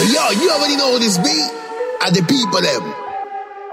[0.00, 1.50] Yo, you already know this beat?
[2.02, 2.82] And the people them.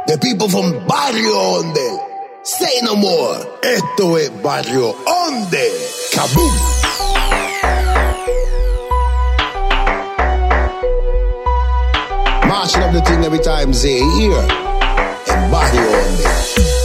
[0.07, 1.99] The people from Barrio Onde.
[2.43, 3.35] Say no more.
[3.63, 5.71] Esto es Barrio Onde.
[6.11, 6.53] Kaboom.
[12.45, 14.41] Marching up the thing every time they hear.
[15.27, 16.76] En Barrio Onde.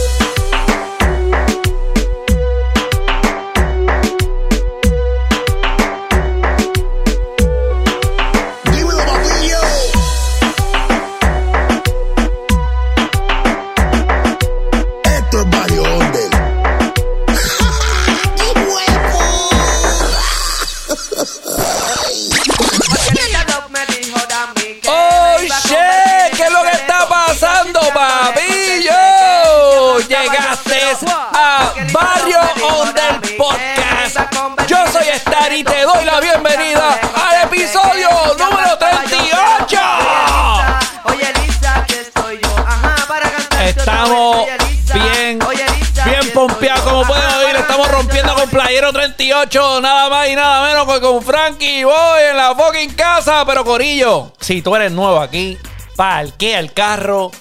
[48.91, 53.45] 038, nada más y nada menos que con Frankie Boy en la fucking casa.
[53.45, 55.57] Pero Corillo, si tú eres nuevo aquí,
[55.95, 57.31] parquea el carro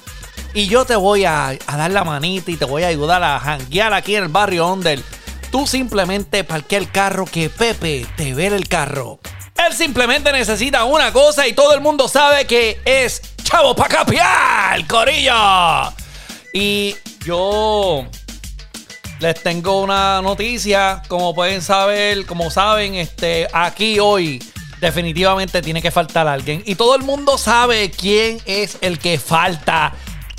[0.54, 3.40] y yo te voy a, a dar la manita y te voy a ayudar a
[3.40, 5.02] janguear aquí en el barrio Ondel.
[5.50, 9.18] Tú simplemente parquea el carro que Pepe te ve el carro.
[9.66, 14.86] Él simplemente necesita una cosa y todo el mundo sabe que es Chavo pa' capiar,
[14.86, 15.92] Corillo.
[16.54, 18.06] Y yo
[19.22, 21.00] les tengo una noticia.
[21.06, 24.42] Como pueden saber, como saben, este, aquí hoy
[24.80, 26.60] definitivamente tiene que faltar alguien.
[26.66, 29.92] Y todo el mundo sabe quién es el que falta.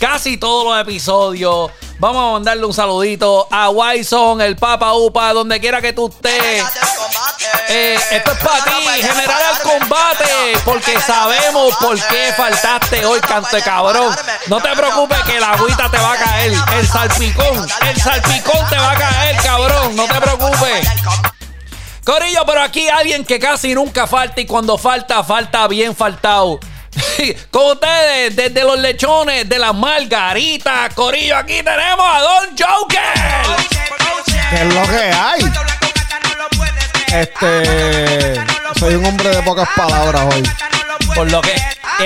[0.03, 1.71] Casi todos los episodios.
[1.97, 6.65] Vamos a mandarle un saludito a Wyson, el Papa Upa, donde quiera que tú estés.
[7.69, 13.55] Eh, esto es para ti, general al combate, porque sabemos por qué faltaste hoy, canto
[13.55, 14.13] de cabrón.
[14.47, 18.75] No te preocupes que la agüita te va a caer, el salpicón, el salpicón te
[18.75, 20.85] va a caer, cabrón, no te preocupes.
[22.03, 26.59] Corillo, pero aquí alguien que casi nunca falta y cuando falta, falta bien faltado.
[27.51, 33.00] Con ustedes, desde los lechones de las margaritas, Corillo, aquí tenemos a Don Joker.
[34.50, 35.41] ¿Qué es lo que hay?
[37.13, 38.41] Este.
[38.79, 40.44] Soy un hombre de pocas palabras hoy.
[41.16, 41.53] Por lo que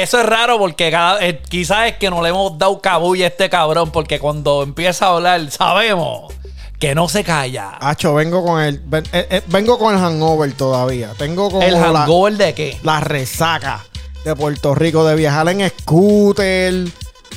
[0.01, 3.27] eso es raro porque cada, eh, quizás es que no le hemos dado cabulla a
[3.29, 6.33] este cabrón porque cuando empieza a hablar sabemos
[6.77, 7.77] que no se calla.
[7.79, 8.79] Hacho, vengo con el.
[8.83, 11.11] ven- eh, eh, vengo con el hangover todavía.
[11.17, 12.77] Tengo como ¿El la, hangover de qué?
[12.83, 13.85] la resaca
[14.23, 16.87] de Puerto Rico de viajar en scooter.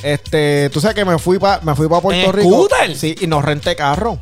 [0.03, 2.49] Este, tú sabes que me fui para me fui para Puerto ¿En Rico.
[2.49, 2.95] scooter?
[2.97, 4.17] Sí, y no renté carro.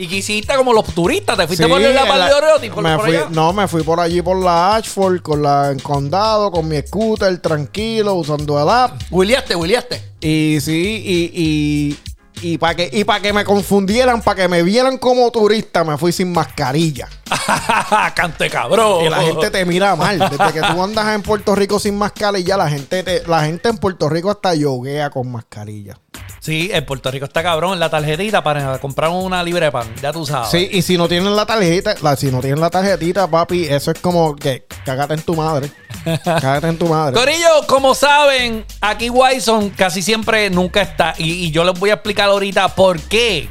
[0.00, 2.28] Y que hiciste como los turistas, te fuiste Sí, por la la-
[2.60, 3.26] de por, me por fui- allá.
[3.30, 7.36] No, me fui por allí por la Ashford, con la en condado, con mi scooter,
[7.38, 8.92] tranquilo, usando el app.
[9.10, 10.00] Williaste, Williaste.
[10.20, 11.98] Y sí, y,
[12.44, 15.82] y, y para que, y pa' que me confundieran, para que me vieran como turista,
[15.82, 17.08] me fui sin mascarilla.
[18.14, 19.04] Cante cabrón.
[19.04, 20.18] Y la gente te mira mal.
[20.18, 23.78] Desde que tú andas en Puerto Rico sin mascarilla, la gente, te- la gente en
[23.78, 25.98] Puerto Rico hasta yoguea con mascarilla.
[26.40, 27.78] Sí, en Puerto Rico está cabrón.
[27.78, 30.48] La tarjetita para comprar una libre de pan, ya tú sabes.
[30.50, 33.90] Sí, y si no tienen la tarjeta, la- si no tienen la tarjetita, papi, eso
[33.90, 35.70] es como que cágate en tu madre.
[36.24, 37.14] cágate en tu madre.
[37.18, 41.14] Corillo, como saben, aquí Wyson casi siempre nunca está.
[41.18, 43.50] Y, y yo les voy a explicar ahorita por qué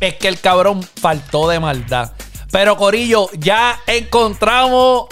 [0.00, 2.12] es que el cabrón faltó de maldad.
[2.50, 5.06] Pero Corillo, ya encontramos.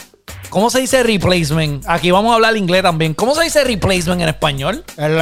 [0.48, 1.84] ¿Cómo se dice replacement?
[1.86, 3.14] Aquí vamos a hablar inglés también.
[3.14, 4.84] ¿Cómo se dice replacement en español?
[4.96, 5.16] El,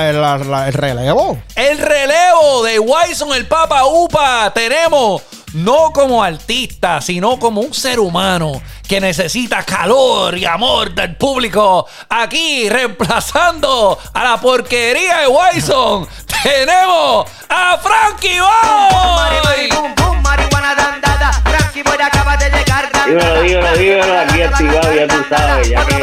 [0.73, 1.39] relevo.
[1.57, 4.53] El relevo de Wyson, el Papa Upa.
[4.55, 5.23] Tenemos
[5.55, 11.87] no como artista, sino como un ser humano que necesita calor y amor del público.
[12.09, 16.07] Aquí reemplazando a la porquería de Wyson,
[16.43, 19.69] tenemos a Frankie Boy.
[19.71, 21.33] bum, bum, marihuana dandada.
[21.45, 22.91] Frankie Boy acaba de llegar.
[23.07, 25.95] Dímelo, dímelo, dímelo, aquí activado, ya tú sabes, ya que.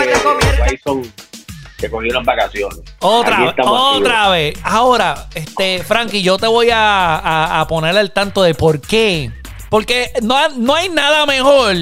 [0.62, 1.14] Wyson
[1.78, 2.80] se cogió unas vacaciones.
[3.00, 4.54] Otra, otra vez.
[4.64, 9.32] Ahora, este, Frankie, yo te voy a, a, a poner al tanto de por qué.
[9.72, 11.74] Porque no, no hay nada mejor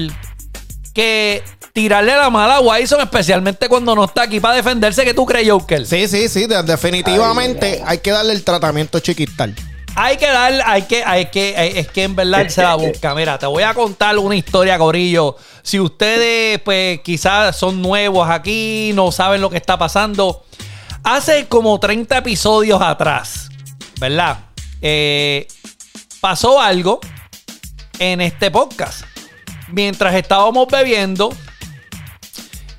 [0.94, 1.42] que
[1.72, 5.04] tirarle la mala a Wyson, especialmente cuando no está aquí para defenderse.
[5.04, 5.84] que tú crees, Joker?
[5.84, 9.54] Sí, sí, sí, de- definitivamente hay que darle el tratamiento chiquistal.
[9.96, 12.76] Hay que dar, hay que, hay que, hay- es que en verdad él se la
[12.76, 13.12] busca.
[13.14, 15.36] Mira, te voy a contar una historia, Corillo.
[15.62, 20.44] Si ustedes, pues, quizás son nuevos aquí, no saben lo que está pasando.
[21.02, 23.48] Hace como 30 episodios atrás,
[23.98, 24.38] ¿verdad?
[24.80, 25.48] Eh,
[26.20, 27.00] pasó algo
[28.00, 29.04] en este podcast.
[29.68, 31.32] Mientras estábamos bebiendo,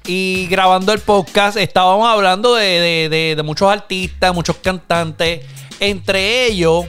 [0.05, 5.45] y grabando el podcast estábamos hablando de, de- de- de muchos artistas, muchos cantantes.
[5.79, 6.85] Entre ellos,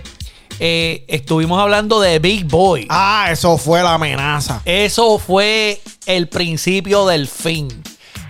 [0.58, 2.86] eh, estuvimos hablando de Big Boy.
[2.90, 4.62] Ah, eso fue la amenaza.
[4.64, 7.68] Eso fue el principio del fin.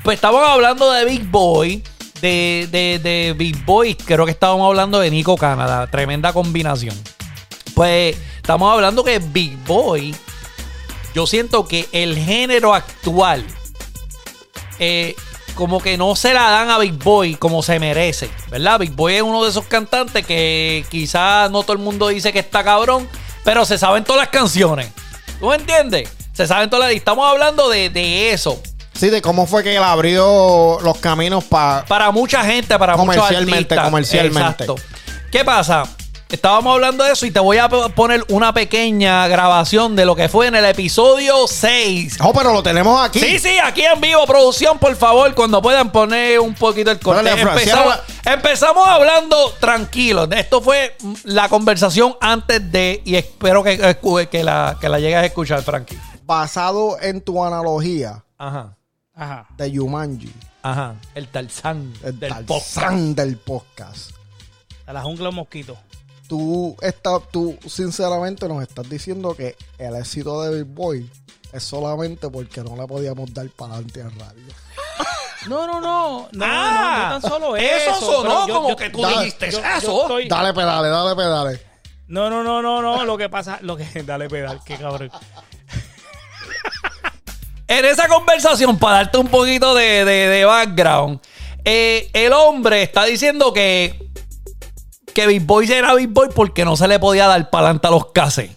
[0.02, 1.82] Pues estábamos hablando de Big Boy.
[2.20, 5.88] De, de, de Big Boy, creo que estábamos hablando de Nico Canadá.
[5.88, 6.96] Tremenda combinación.
[7.74, 10.14] Pues estamos hablando que Big Boy,
[11.14, 13.44] yo siento que el género actual,
[14.78, 15.14] eh,
[15.54, 18.78] como que no se la dan a Big Boy como se merece, ¿verdad?
[18.78, 22.38] Big Boy es uno de esos cantantes que quizás no todo el mundo dice que
[22.38, 23.08] está cabrón,
[23.44, 24.88] pero se saben todas las canciones.
[25.40, 26.08] ¿Tú me entiendes?
[26.32, 26.96] Se saben todas las...
[26.96, 28.60] Estamos hablando de, de eso.
[28.94, 31.84] Sí, de cómo fue que él abrió los caminos para...
[31.86, 33.84] Para mucha gente, para muchos Comercialmente, artistas.
[33.84, 34.64] comercialmente.
[34.64, 34.76] Exacto.
[35.30, 35.84] ¿Qué pasa?
[36.32, 40.30] Estábamos hablando de eso y te voy a poner una pequeña grabación de lo que
[40.30, 42.16] fue en el episodio 6.
[42.22, 43.20] Oh, pero lo tenemos aquí.
[43.20, 47.22] Sí, sí, aquí en vivo, producción, por favor, cuando puedan poner un poquito el corte.
[47.22, 47.42] Dale,
[48.24, 50.26] Empezamos, hablando tranquilos.
[50.32, 55.18] Esto fue la conversación antes de, y espero que, que, que la, que la llegues
[55.18, 55.98] a escuchar, Frankie.
[56.24, 58.74] Basado en tu analogía Ajá,
[59.14, 59.46] Ajá.
[59.58, 60.32] de Yumanji,
[60.62, 60.94] ajá.
[61.14, 62.88] El Tarzán el del Tarzán podcast.
[63.16, 64.10] del podcast.
[64.86, 65.76] A la jungla de mosquitos.
[66.32, 71.10] Tú, está, tú sinceramente nos estás diciendo que el éxito de Big Boy
[71.52, 74.42] es solamente porque no le podíamos dar para adelante a radio.
[75.46, 76.28] No, no, no.
[76.32, 78.00] No, Ah, no, no tan solo eso eso.
[78.00, 80.02] sonó yo- como yo- que tú Dale, dijiste yo- yo eso.
[80.02, 81.60] estoy- Dale pedale, dale pedale.
[82.06, 83.04] No, no, no, no, no.
[83.04, 83.84] Lo que pasa, lo que.
[84.06, 85.10] Dale pedal, qué cabrón.
[87.68, 91.20] En esa conversación, para darte un poquito de, de- de background,
[91.64, 94.10] eh, el hombre está diciendo que,
[95.12, 98.06] que Big Boy era Big Boy porque no se le podía dar palanta a los
[98.12, 98.50] cases.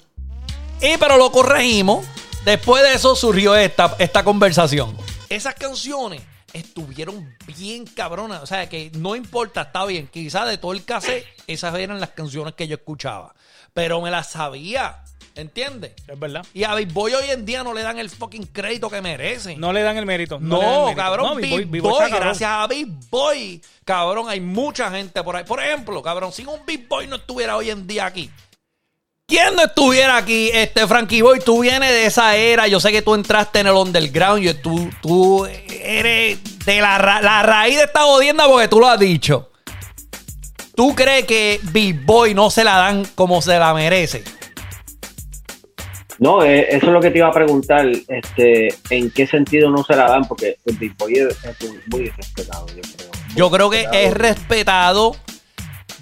[0.81, 2.05] Y pero lo corregimos.
[2.45, 4.95] Después de eso surgió esta, esta conversación.
[5.29, 6.21] Esas canciones
[6.53, 8.43] estuvieron bien cabronas.
[8.43, 10.07] O sea, que no importa, está bien.
[10.07, 13.33] Quizás de todo el cassette, esas eran las canciones que yo escuchaba.
[13.73, 15.03] Pero me las sabía.
[15.35, 15.91] ¿Entiendes?
[16.07, 16.45] Es verdad.
[16.53, 19.57] Y a Big Boy hoy en día no le dan el fucking crédito que merece.
[19.57, 20.39] No le dan el mérito.
[20.39, 20.95] No, el mérito.
[21.01, 22.21] cabrón, No, Big, Big Boy, Boy está cabrón.
[22.29, 25.43] gracias a Big Boy, cabrón, hay mucha gente por ahí.
[25.43, 28.31] Por ejemplo, cabrón, si un Big Boy no estuviera hoy en día aquí,
[29.27, 30.49] ¿quién no estuviera aquí?
[30.53, 33.73] Este Frankie Boy, tú vienes de esa era, yo sé que tú entraste en el
[33.73, 38.79] underground, y tú, tú eres de la, ra- la raíz de esta jodienda porque tú
[38.79, 39.51] lo has dicho.
[40.75, 44.23] ¿Tú crees que Big Boy no se la dan como se la merece?
[46.19, 49.83] No, eh, eso es lo que te iba a preguntar, este, ¿en qué sentido no
[49.83, 50.25] se la dan?
[50.27, 53.11] Porque el Big Boy es, es muy respetado, yo creo.
[53.35, 55.15] Yo creo que es respetado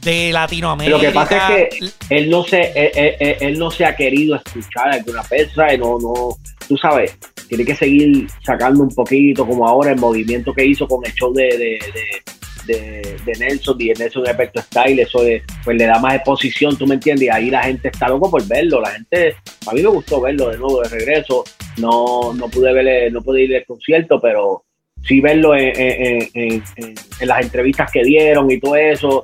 [0.02, 0.98] de Latinoamérica.
[0.98, 3.96] Lo que pasa es que él no se, él, él- él- él no se ha
[3.96, 6.38] querido escuchar alguna pesa y no, no,
[6.68, 7.18] tú sabes,
[7.48, 11.34] tiene que seguir sacando un poquito, como ahora el movimiento que hizo con el show
[11.34, 12.22] de, de, de,
[12.66, 16.78] de, de Nelson y el Nelson Efecto Style, eso es, pues le da más exposición,
[16.78, 19.36] tú me entiendes, y ahí la gente está loco por verlo, la gente,
[19.68, 21.44] a mí me gustó verlo de nuevo de regreso,
[21.78, 24.64] no, no pude verle, no pude ir al concierto, pero
[25.08, 29.24] sí verlo en, en- en- en- en las entrevistas que dieron y todo eso,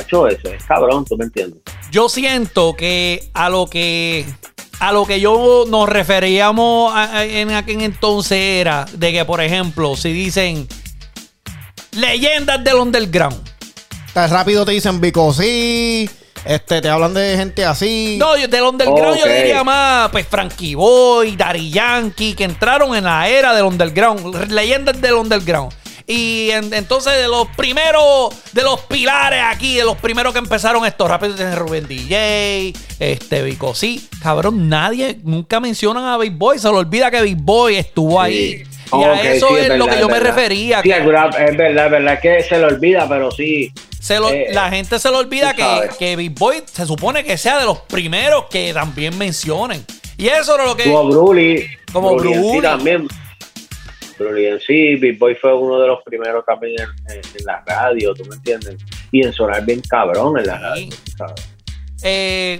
[0.00, 1.60] hecho eso es cabrón, tú me entiendes.
[1.92, 4.24] yo siento que a lo que
[4.80, 10.10] a lo que yo nos referíamos en aquel entonces era de que, por ejemplo, si
[10.12, 10.66] dicen
[11.92, 13.38] leyendas del underground.
[14.12, 16.08] Tan rápido te dicen Vico sí,
[16.44, 18.16] este, te hablan de gente así.
[18.18, 23.04] No, yo- del underground yo diría más, pues Frankie Boy, Daddy Yankee, que entraron en
[23.04, 25.72] la era del underground, leyendas del underground.
[26.08, 30.84] Y en- entonces de los primeros, de los pilares aquí, de los primeros que empezaron
[30.84, 36.58] esto, rápido tiene Rubén DJ, este Vico, sí, cabrón, nadie, nunca mencionan a Big Boy,
[36.58, 38.64] se le olvida que Big Boy estuvo ahí.
[38.92, 40.82] Y a eso sí, es, lo que yo me refería.
[40.82, 43.72] Sí, es verdad, es verdad que se le olvida, pero sí.
[44.00, 47.36] se lo- eh, la gente se le olvida que, que Big Boy se supone que
[47.38, 49.84] sea de los primeros que también mencionen.
[50.16, 50.84] Y eso era lo que...
[50.84, 51.66] Tuvo Bruli.
[51.92, 52.62] Como Bruli en sí Bruli.
[52.62, 53.08] también.
[54.18, 57.62] Bruli en sí, Big Boy fue uno de los primeros también en, en- en la
[57.66, 58.76] radio, ¿tú me entiendes?
[59.12, 60.88] Y en sonar bien cabrón en la radio.
[62.02, 62.58] Eh,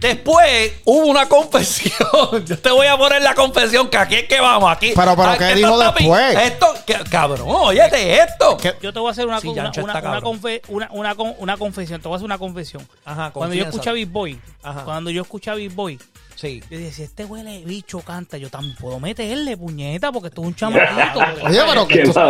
[0.00, 1.94] después hubo una confesión.
[2.46, 4.70] Yo te voy a poner la confesión que aquí es que vamos.
[4.72, 6.36] Aquí, Pero, pero, Ah, ¿qué dijo después?
[6.38, 8.56] Esto, que- cabrón, óyete esto.
[8.56, 8.74] ¿Qué?
[8.82, 10.22] Yo te voy a hacer una, Sí, una, una, una, cabrón.
[10.40, 12.00] confe- una, una, con- una confesión.
[12.00, 12.86] Te voy a hacer una confesión.
[13.04, 13.68] Ajá, Cuando yo confianza.
[13.70, 14.84] escuché a Big Boy, Ajá.
[14.84, 15.98] cuando yo escuché a Big Boy,
[16.40, 16.62] Sí.
[16.70, 20.46] yo dije, si este huele bicho canta, yo también puedo meterle puñeta porque esto es
[20.48, 21.20] un chamaquito.
[21.44, 22.10] Oye, pero que tú-.
[22.10, 22.24] Esa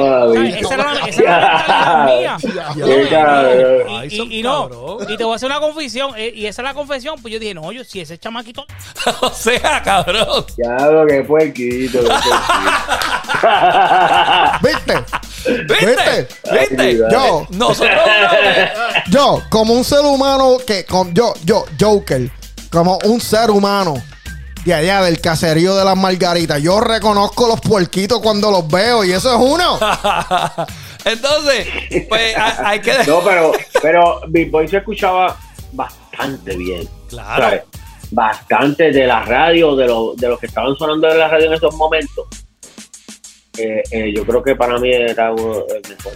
[0.75, 2.37] era la, esa era la mentalidad mía.
[4.11, 7.23] Y- no, y te voy a hacer una confesión, eh, y esa es la confesión,
[7.23, 8.67] pues yo dije, no, yo, si ese chamaquito
[9.21, 10.45] o sea, cabrón.
[10.57, 12.00] Ya lo que fue, quito.
[14.62, 15.05] ¿Viste?
[17.11, 17.47] Yo.
[17.50, 18.00] Nosotros
[19.09, 20.85] Yo, como un ser humano que.
[20.85, 22.31] Con, yo, yo, Joker,
[22.71, 23.95] como un ser humano
[24.65, 29.12] de allá del caserío de las margaritas, yo reconozco los puerquitos cuando los veo y
[29.12, 29.79] eso es uno.
[31.05, 31.67] Entonces,
[32.09, 32.93] pues hay, que.
[33.07, 35.37] No, pero, pero Big Boy se escuchaba
[35.73, 36.89] bastante bien.
[37.09, 37.43] Claro.
[37.43, 37.62] ¿sabes?
[38.11, 41.55] Bastante de la radio, de, los de los que estaban sonando en la radio en
[41.55, 42.27] esos momentos.
[43.57, 46.12] Eh, eh, yo creo que para mí era uno el mejor.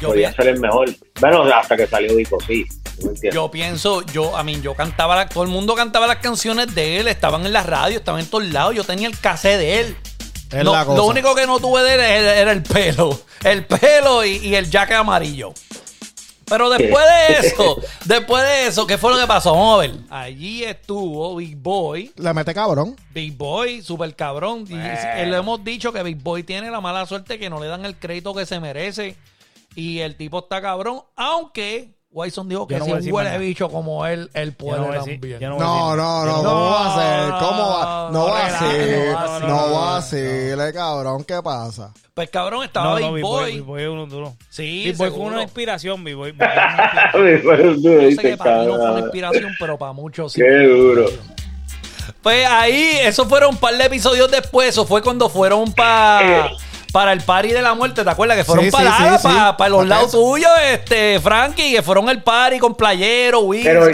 [0.00, 0.90] Yo Podía ser el mejor.
[1.20, 2.64] Bueno, hasta que salió Vico, sí.
[3.32, 6.98] Yo pienso, yo, a mí, yo cantaba, la- todo el mundo cantaba las canciones de
[7.00, 9.96] él, estaban en la radio, estaban en todos lados, yo tenía el cassette de él.
[10.52, 10.98] Es No, la cosa.
[10.98, 14.54] Lo único que no tuve de él era, era el pelo, el pelo y, y
[14.54, 15.52] el jacket amarillo.
[16.46, 19.52] Pero después de eso, después de eso, ¿qué fue lo que pasó?
[19.52, 19.92] Vamos a ver.
[20.10, 22.94] Allí estuvo Big Boy, Le mete cabrón.
[23.14, 24.66] Big Boy, super cabrón.
[24.68, 27.66] Y eh, le hemos dicho que Big Boy tiene la mala suerte que no le
[27.66, 29.16] dan el crédito que se merece.
[29.76, 33.38] Y el tipo está cabrón, aunque Wyson dijo que no si un huele nada.
[33.38, 35.40] bicho como él, él puede no decir- también.
[35.40, 37.30] no No, no, no, ¿cómo va a ser?
[37.48, 38.08] ¿Cómo va?
[38.12, 39.14] No no, va a ser.
[39.48, 40.72] no va a ser.
[40.74, 41.92] Cabrón, ¿qué pasa?
[42.14, 43.52] Pues cabrón, estaba No, Big no, Big Boy.
[43.54, 44.34] Big Boy es uno duro.
[44.48, 46.30] Sí, Big Boy fue una inspiración, Big Boy.
[47.14, 47.56] Big Boy.
[47.56, 50.40] Pero tú Yo sé que para mí no fue una inspiración, pero para muchos sí.
[50.40, 51.06] Qué duro.
[52.22, 54.68] Pues ahí, eso fueron un par de episodios después.
[54.68, 56.50] Eso fue cuando fueron para
[56.94, 58.04] para el party de la muerte.
[58.04, 58.36] ¿Te acuerdas?
[58.36, 60.20] Que fueron Sí, para, sí, para, sí, para, los lados eso.
[60.20, 63.64] tuyos, este, Frankie, que fueron al party con playero, Wiz.
[63.64, 63.88] Pero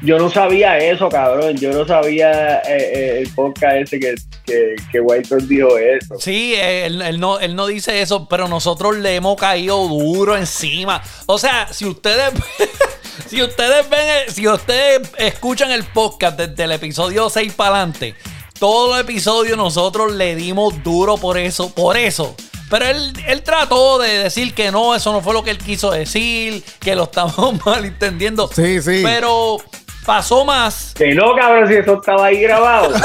[0.00, 1.56] yo no sabía eso, cabrón.
[1.56, 4.14] Yo no sabía eh, eh, el podcast ese que,
[4.46, 6.14] que, que Whiteson dijo eso.
[6.20, 11.02] Sí, él, él no, él no dice eso, pero nosotros le hemos caído duro encima.
[11.26, 12.32] O sea, si ustedes,
[13.26, 18.14] si ustedes ven, si ustedes escuchan el podcast desde el episodio 6 para adelante,
[18.58, 22.34] todos los episodios nosotros le dimos duro por eso, por eso.
[22.70, 25.90] Pero él, él trató de decir que no, eso no fue lo que él quiso
[25.90, 28.50] decir, que lo estamos malentendiendo.
[28.54, 29.00] Sí, sí.
[29.02, 29.58] Pero
[30.04, 30.92] pasó más.
[30.94, 32.94] Que no, cabrón, si eso estaba ahí grabado.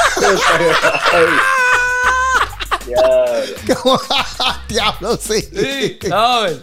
[4.67, 5.41] Diablo, sí.
[5.41, 6.59] Sí, ¿sabes?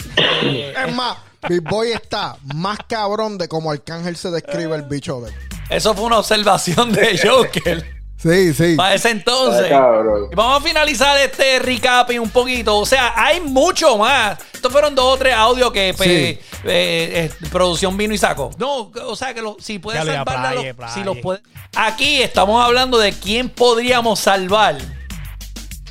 [0.87, 1.17] Es más,
[1.49, 5.37] Big Boy está más cabrón de como Arcángel se describe el bicho de él.
[5.71, 8.00] Eso fue una observación de Joker.
[8.23, 8.75] Sí, sí.
[8.77, 9.67] Para ese entonces.
[9.67, 10.29] Ah, cabrón.
[10.31, 12.77] Y vamos a finalizar este recapping un poquito.
[12.77, 14.39] O sea, hay mucho más.
[14.53, 16.15] Estos fueron dos o tres audios que pues, Sí.
[16.15, 18.51] eh, eh, producción vino y sacó.
[18.59, 21.41] No, o sea, que lo- si puedes salvarla, lo- si los puede-
[21.77, 24.77] Aquí estamos hablando de quién podríamos salvar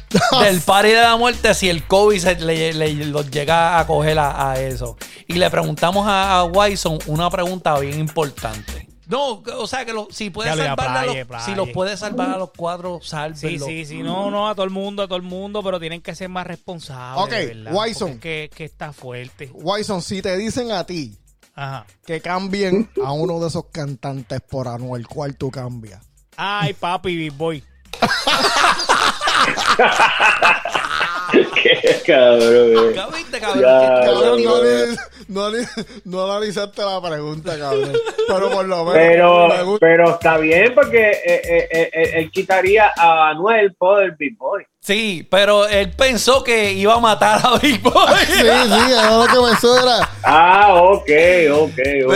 [0.42, 4.20] del party de la muerte si el COVID se le, le- los llega a coger
[4.20, 4.98] a, a eso.
[5.28, 8.89] Y le preguntamos a, a Wyson una pregunta bien importante.
[9.10, 11.70] No, o sea que lo- si puedes Ya lo- salvar a los- playe, si los
[11.70, 15.08] puedes salvar a los cuatro, Sí, sí, sí, no, no, a todo el mundo, a
[15.08, 17.24] todo el mundo, pero tienen que ser más responsables.
[17.26, 18.12] Ok, de verdad, Wyson.
[18.12, 19.50] porque es Que, que está fuerte.
[19.54, 21.18] Wyson, si te dicen a ti
[21.56, 21.86] Ajá.
[22.06, 26.02] que cambien a uno de esos cantantes por Anuel, ¿cuál tú cambias?
[26.38, 27.64] Ay, papi, Big Boy.
[31.64, 32.94] Qué cabrón.
[32.94, 33.62] Ya viste, cabrón.
[33.62, 35.68] Ya, que- Cabrón, no, no, ani- no, ani-
[36.06, 37.94] no analizaste la pregunta, cabrón.
[38.28, 39.80] Pero por lo menos Pero, me gusta.
[39.86, 44.38] pero está bien porque eh, eh, eh, eh, él quitaría a Anuel por el Big
[44.38, 44.64] Boy.
[44.82, 47.94] Sí, pero él pensó que iba a matar a Big Boy.
[48.26, 50.10] Sí, sí, era lo que pensó era.
[50.24, 51.10] Ah, ok,
[51.52, 52.14] ok, ok.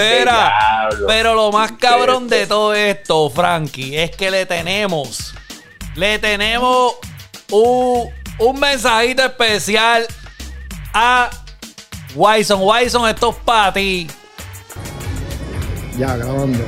[1.08, 5.34] Pero lo más cabrón de todo esto, Frankie, es que le tenemos,
[5.96, 6.96] le tenemos
[7.52, 8.10] un,
[8.40, 10.06] un mensajito especial
[10.94, 11.30] a
[12.16, 12.60] Wyson.
[12.62, 14.10] Wyson, esto es para ti.
[15.98, 16.66] Ya, grabando.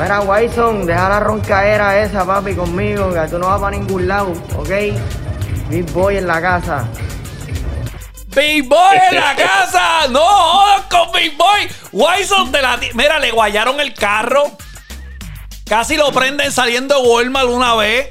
[0.00, 4.32] Mira, Wyson, deja la roncaera esa, papi, conmigo, que tú no vas para ningún lado,
[4.56, 4.70] ¿ok?
[5.68, 6.86] Big Boy en la casa.
[8.28, 10.06] Big Boy en la casa.
[10.08, 11.68] No jodas con Big Boy.
[11.92, 12.78] Wyson te la.
[12.78, 14.52] ti- Mira, le guayaron el carro.
[15.68, 18.08] Casi lo prenden saliendo de Walmart una vez.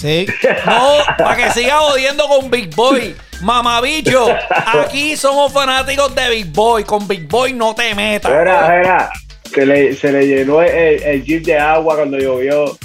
[0.00, 0.26] Sí.
[0.66, 3.16] No, para que siga jodiendo con Big Boy.
[3.40, 4.26] Mamabicho,
[4.66, 6.84] aquí somos fanáticos de Big Boy.
[6.84, 8.30] Con Big Boy no te metas.
[8.32, 9.10] Era, era.
[9.54, 12.76] Se le, se le llenó el, el jeep de agua cuando llovió.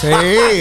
[0.00, 0.08] Sí,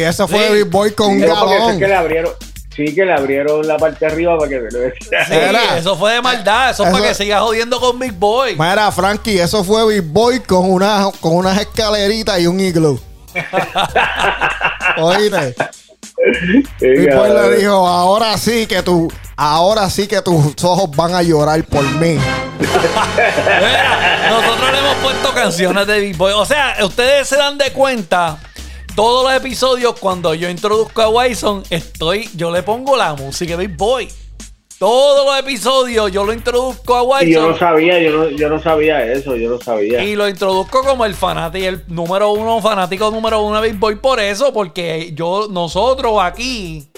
[0.01, 0.53] eso fue Sí.
[0.55, 1.79] Big Boy con un es galón.
[1.79, 2.31] que le abrieron.
[2.75, 5.25] Sí, que le abrieron la parte de arriba para que me lo decía.
[5.27, 5.33] Sí,
[5.77, 6.71] eso fue de maldad.
[6.71, 8.55] Eso es Eso- para que siga jodiendo con Big Boy.
[8.57, 12.99] Mira, Frankie, eso fue Big Boy con, una, con unas escaleritas y un iglú.
[14.97, 15.55] Oíste.
[16.79, 21.63] Boy le dijo, ahora sí que tú, ahora sí que tus ojos van a llorar
[21.65, 22.17] por mí.
[22.59, 26.33] Mira, nosotros le hemos puesto canciones de Big Boy.
[26.33, 28.39] O sea, ustedes se dan de cuenta.
[28.95, 33.67] Todos los episodios, cuando yo introduzco a Wyson, estoy, yo le pongo la música de
[33.67, 34.09] Big Boy.
[34.83, 38.49] Todos los episodios yo lo introduzco a White Y yo no sabía, yo no, yo
[38.49, 40.03] no sabía eso, yo no sabía.
[40.03, 43.95] Y lo introduzco como el fanático, el número uno, fanático número uno de Big Boy
[43.95, 46.91] por eso, porque yo, nosotros aquí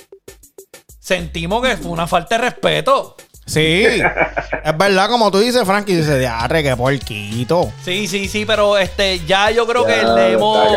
[0.99, 3.17] sentimos que fue una falta de respeto.
[3.45, 3.85] Sí,
[4.63, 7.71] es verdad, como tú dices, Frankie, dice, diarre, qué porquito.
[7.83, 10.67] Sí, sí, sí, pero este, ya yo creo que Ya, le hemos,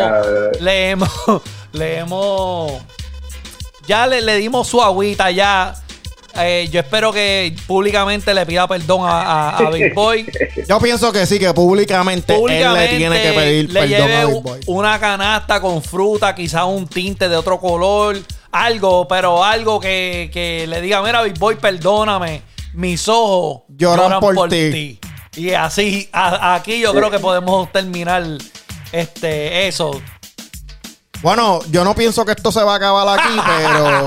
[0.61, 1.09] le hemos,
[1.71, 2.71] le hemos,
[3.87, 5.73] ya le, le dimos su agüita ya.
[6.41, 10.25] Eh, yo espero que públicamente le pida perdón a, a- a Big Boy.
[10.67, 14.15] Yo pienso que sí, que públicamente, Públicamente él le tiene que pedir le perdón lleve
[14.15, 14.59] a Big Boy.
[14.67, 18.17] una canasta con fruta, quizás un tinte de otro color,
[18.51, 22.41] algo, pero algo que, que le diga, mira, Big Boy, perdóname,
[22.73, 24.99] mis ojos Lloran por ti".
[25.35, 28.23] Y así, a- aquí yo creo que podemos terminar
[28.91, 29.91] este eso.
[31.21, 34.05] Bueno, yo no pienso que esto se va a acabar aquí, pero,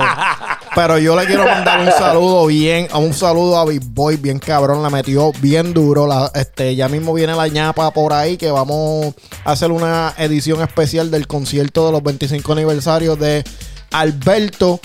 [0.75, 4.83] pero yo le quiero mandar un saludo bien, un saludo a Big Boy, bien cabrón,
[4.83, 6.07] la metió bien duro.
[6.07, 9.15] La, este, ya mismo viene la ñapa por ahí que vamos
[9.45, 13.45] a hacer una edición especial del concierto de los 25 aniversarios de
[13.91, 14.81] Alberto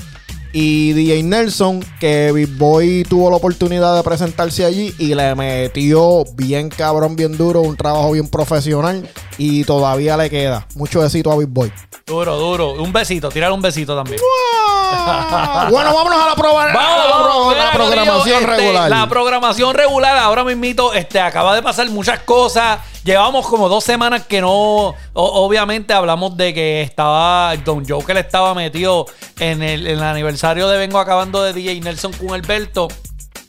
[0.51, 6.25] y DJ Nelson, que Big Boy tuvo la oportunidad de presentarse allí y le metió
[6.35, 10.65] bien cabrón, bien duro, un trabajo bien profesional y todavía le queda.
[10.75, 11.71] Mucho besito a Big Boy.
[12.05, 12.71] Duro, duro.
[12.71, 14.19] Un besito, tirar un besito también.
[15.69, 18.89] bueno, vámonos a la, Vamos, a la, pro- mira, la programación este, regular.
[18.89, 22.79] La programación regular, ahora mismito, este, acaba de pasar muchas cosas.
[23.03, 24.49] Llevamos como dos semanas que no.
[24.51, 27.55] o- obviamente hablamos de que estaba.
[27.57, 29.05] Don Joker estaba metido
[29.39, 32.87] en el, en el aniversario de Vengo acabando de DJ Nelson con Alberto.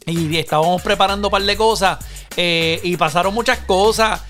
[0.07, 1.99] Y estábamos preparando un par de cosas.
[2.37, 4.21] eh, y pasaron muchas cosas.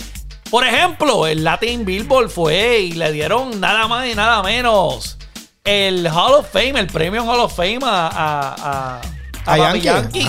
[0.51, 5.19] Por ejemplo, el Latin Billboard fue y le dieron nada más y nada menos
[5.65, 9.01] el Hall of Fame, el premio Hall of Fame a, a,
[9.45, 9.77] a, a.
[9.77, 10.27] Yankee.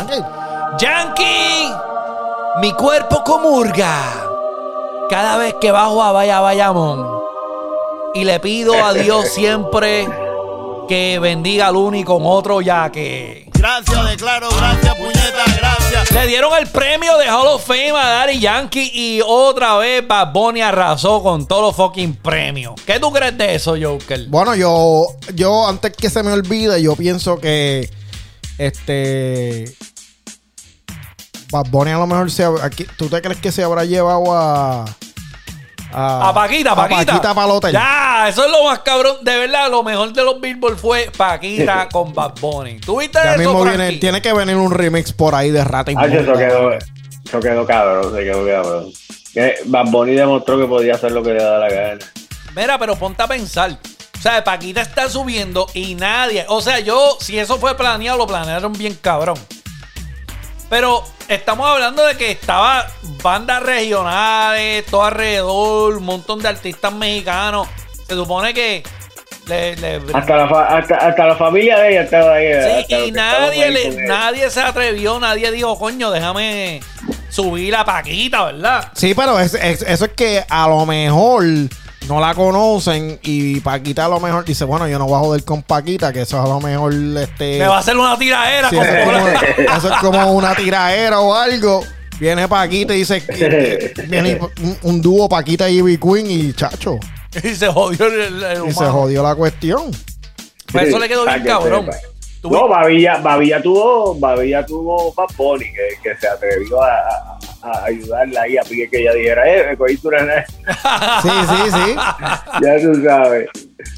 [0.78, 1.74] Yankee,
[2.62, 4.28] mi cuerpo comurga
[5.10, 7.08] cada vez que bajo a Vaya Bayamón
[8.14, 10.08] y le pido a Dios siempre
[10.88, 16.12] que bendiga al único con otro ya que Gracias, declaro, gracias, puñeta, gracias.
[16.14, 20.32] le dieron el premio de Hall of Fame a Daddy Yankee y otra vez Bad
[20.32, 22.76] Bunny arrasó con todos los fucking premios.
[22.86, 24.28] ¿Qué tú crees de eso, Joker?
[24.30, 27.90] Bueno, yo, yo antes que se me olvide, yo pienso que
[28.58, 29.76] este
[31.52, 34.86] Bad Bunny a lo mejor se aquí, ¿Tú te crees que se habrá llevado a
[35.92, 37.06] A Paquita, Paquita.
[37.14, 37.74] Paquita pa'l hotel?
[37.74, 39.18] Ya, eso es lo más cabrón.
[39.22, 42.80] De verdad, lo mejor de los Billboard fue Paquita con Bad Bunny.
[42.80, 45.92] ¿Tú viste Ya eso, mismo viene, tiene que venir un remix por ahí de Rata
[45.96, 46.38] Ah, eso Inmunda.
[46.38, 48.92] quedó, eso quedó cabrón, se quedó cabrón.
[49.34, 52.00] Que Bad Bunny demostró que podía hacer lo que le da la gana.
[52.56, 53.72] Mira, pero ponte a pensar.
[54.18, 56.46] O sea, Paquita está subiendo y nadie.
[56.50, 59.38] O sea, yo, si eso fue planeado, lo planearon bien cabrón.
[60.70, 62.86] Pero estamos hablando de que estaba
[63.24, 67.68] bandas regionales, todo alrededor, un montón de artistas mexicanos.
[68.08, 68.84] Se supone que
[69.48, 72.48] le- le- Hasta la, fa- hasta, hasta la familia de ella estaba ahí.
[72.88, 76.82] Sí, y nadie, ahí le- nadie se atrevió, nadie dijo, coño, déjame
[77.30, 78.92] subir la Paquita, ¿verdad?
[78.94, 81.44] Sí, pero es- es- eso es que a lo mejor
[82.10, 85.44] no la conocen y Paquita a lo mejor dice, bueno, yo no voy a joder
[85.46, 88.18] con Paquita, que eso a lo mejor este Me va a hacer una
[88.70, 89.12] Sí, como eso, es como,
[89.68, 91.84] la- eso es como una tiraera o algo.
[92.20, 96.98] Viene Paquita y dice que viene un, un dúo Paquita y Ivy Queen y chacho.
[97.44, 99.92] y se jodió el, el Y se jodió la cuestión.
[100.72, 101.86] Pues eso le quedó bien que cabrón.
[101.86, 101.98] sepa.
[102.42, 107.40] Tú- No, Babilla, Babilla tuvo, Babilla tuvo Bad Bunny, que, que se atrevió a, a-
[107.62, 110.46] a ayudarla ahí a que ella dijera, eh, me cogiste una nena".
[111.22, 111.96] Sí, sí, sí.
[112.64, 113.50] Ya tú sabes.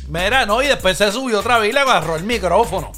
[0.10, 2.92] Mira, no, y después se subió otra vez y le agarró el micrófono.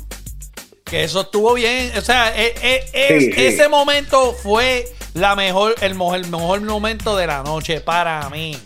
[0.85, 1.91] Que eso estuvo bien.
[1.97, 3.45] O sea, e- e- es- Sí, sí.
[3.45, 8.57] ese momento fue la mejor, el, mejor, el mejor momento de la noche para mí.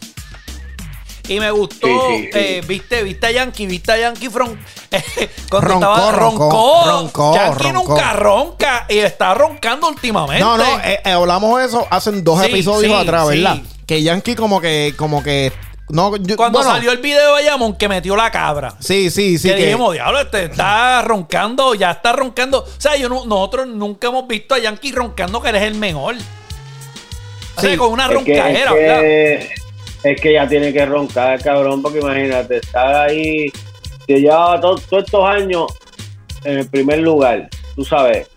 [1.28, 2.30] Y me gustó, Sí, sí, sí.
[2.40, 4.56] eh, viste, viste a Yankee, viste a Yankee from,
[5.50, 6.86] cuando Roncó, estaba roncó, roncó.
[6.86, 7.90] roncó, Yankee roncó.
[7.92, 10.42] nunca ronca y está roncando últimamente.
[10.44, 13.56] No, no, eh, eh, hablamos de eso hace dos Sí, episodios sí, atrás, ¿verdad?
[13.56, 13.63] sí.
[13.86, 15.52] Que Yankee como que, como que.
[15.90, 18.74] No, yo- Cuando bueno, salió el video de Bayamón que metió la cabra.
[18.80, 19.48] Sí, sí, sí.
[19.50, 22.60] que que- dijimos, diablo, este está roncando, ya está roncando.
[22.60, 26.16] O sea, yo no- nosotros nunca hemos visto a Yankee roncando que eres el mejor.
[27.56, 29.56] O sea, Sí, con una Es que, roncadera, es, ¿verdad?
[30.12, 33.52] Es que ya tiene que roncar, cabrón, porque imagínate, estar ahí,
[34.08, 35.65] que llevaba to- todos estos años
[36.43, 38.28] en el primer lugar, tú sabes,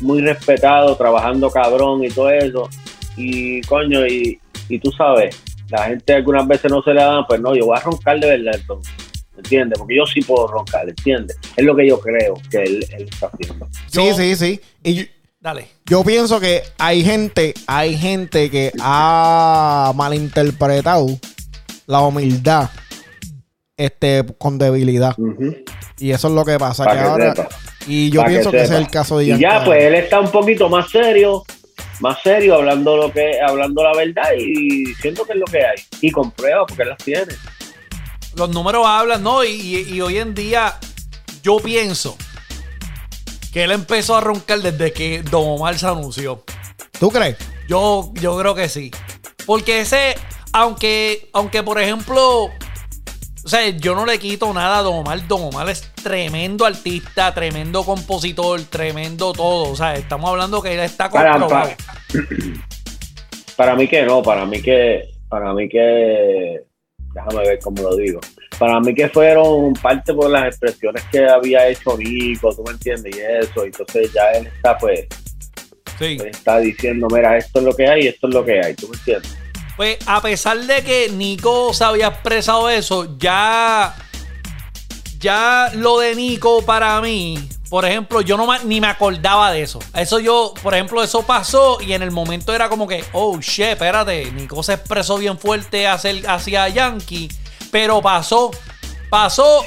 [0.00, 2.68] muy respetado, trabajando cabrón y todo eso,
[3.16, 4.38] y coño, y,
[4.68, 5.36] y tú sabes,
[5.70, 8.26] la gente algunas veces no se le da, pues no, yo voy a roncar de
[8.38, 8.94] verdad entonces.
[9.36, 9.78] ¿Entiendes?
[9.78, 11.38] Porque yo sí puedo roncar, ¿entiendes?
[11.56, 13.68] Es lo que yo creo que él, él está haciendo.
[13.86, 14.60] Sí, Yo- sí, sí.
[14.82, 15.02] Y yo,
[15.40, 15.68] Dale.
[15.86, 21.06] Yo pienso que hay gente, hay gente que ha malinterpretado
[21.86, 22.70] la humildad
[23.76, 25.14] este, con debilidad.
[25.98, 26.84] Y eso es lo que pasa.
[26.84, 27.48] Pa' que que ahora, sepa.
[27.86, 30.18] y yo Pa' pienso que, ese es el caso de Y ya, pues él está
[30.18, 31.44] un poquito más serio,
[32.00, 35.76] más serio, hablando lo que, hablando la verdad y diciendo que es lo que hay.
[36.00, 37.32] Y con pruebas, porque él las tiene.
[38.36, 39.44] Los números hablan, ¿no?
[39.44, 40.74] Y, y- y hoy en día
[41.44, 42.16] yo pienso
[43.52, 46.42] que él empezó a roncar desde que Don Omar se anunció.
[46.98, 47.36] ¿Tú crees?
[47.68, 48.90] Yo, yo creo que sí.
[49.46, 50.14] Porque ese,
[50.52, 52.50] aunque, aunque por ejemplo,
[53.48, 55.26] o sea, yo no le quito nada a Don Omar.
[55.26, 59.70] Don Omar es tremendo artista, tremendo compositor, tremendo todo.
[59.70, 61.70] O sea, estamos hablando que él está Para, comprobado.
[61.70, 62.26] para,
[63.56, 66.60] para mí que no, para mí que, para mí que,
[67.14, 68.20] déjame ver cómo lo digo.
[68.58, 73.16] Para mí que fueron parte por las expresiones que había hecho Nico, tú me entiendes,
[73.16, 73.64] y eso.
[73.64, 75.06] Entonces ya él está, pues,
[75.98, 76.16] Sí.
[76.20, 78.88] él está diciendo, mira, esto es lo que hay, esto es lo que hay, tú
[78.88, 79.36] me entiendes.
[79.76, 83.94] Pues a pesar de que Nico se había expresado eso, ya.
[85.20, 89.80] Ya lo de Nico para mí, por ejemplo, yo no ni me acordaba de eso.
[89.94, 93.66] Eso yo, por ejemplo, eso pasó y en el momento era como que, oh shit,
[93.66, 97.28] espérate, Nico se expresó bien fuerte hacia, hacia Yankee,
[97.70, 98.50] pero pasó,
[99.10, 99.64] pasó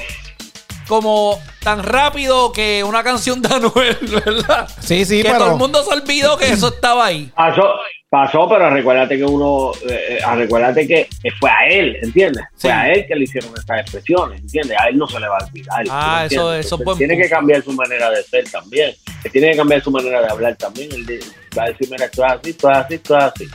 [0.88, 4.68] como tan rápido que una canción de Anuel, ¿verdad?
[4.80, 7.30] Sí, sí, que pero- todo el mundo se olvidó que eso estaba ahí.
[7.34, 7.62] Pasó,
[8.10, 12.42] pasó, pero recuérdate que uno, eh, eh, recuérdate que fue a él, ¿entiendes?
[12.56, 12.62] Sí.
[12.62, 14.76] Fue a él que le hicieron estas expresiones, ¿entiendes?
[14.78, 15.84] A él no se le va a olvidar.
[15.84, 18.94] ¿tú Ah, eso- eso es Entonces, buen Tiene que cambiar su manera de ser también.
[19.24, 20.90] Él tiene que cambiar su manera de hablar también.
[20.92, 21.20] Él
[21.56, 23.48] va a decir, mira, esto es así, esto es así, esto es así.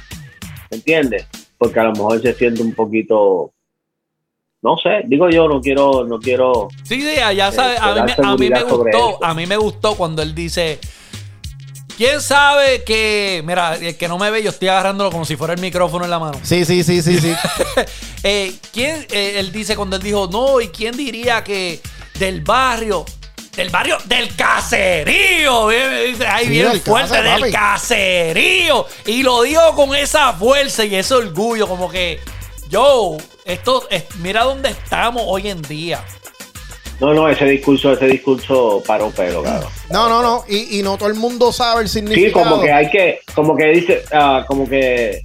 [0.69, 1.27] ¿Entiendes?
[1.57, 3.51] Porque a lo mejor se siente un poquito,
[4.67, 8.12] no sé, digo yo, no quiero, no quiero, Sí, sí, ya sabes, Eh, a mí,
[8.17, 9.19] a mí me gustó, eso.
[9.23, 10.80] a mí me gustó cuando él dice,
[11.97, 15.53] ¿quién sabe que, mira, el que no me ve, yo estoy agarrándolo como si fuera
[15.53, 16.38] el micrófono en la mano.
[16.43, 17.34] Sí, sí, sí, sí, sí.
[18.23, 21.80] Eh, ¿Quién, eh, él dice cuando él dijo, no, y quién diría que
[22.19, 23.06] del barrio,
[23.56, 27.51] del barrio, del caserío, ahí Sí, bien del fuerte, casa, del papi.
[27.53, 32.19] caserío, y lo dijo con esa fuerza y ese orgullo, como que,
[32.69, 33.15] yo,
[33.47, 36.03] esto, es- mira dónde estamos hoy en día.
[36.99, 39.69] no, no, ese discurso, ese discurso paró pelo, claro.
[39.91, 40.43] No, no, no.
[40.49, 42.49] Y, y no todo el mundo sabe el Sí, significado.
[42.49, 45.21] como que hay que, como que dice, ah, como que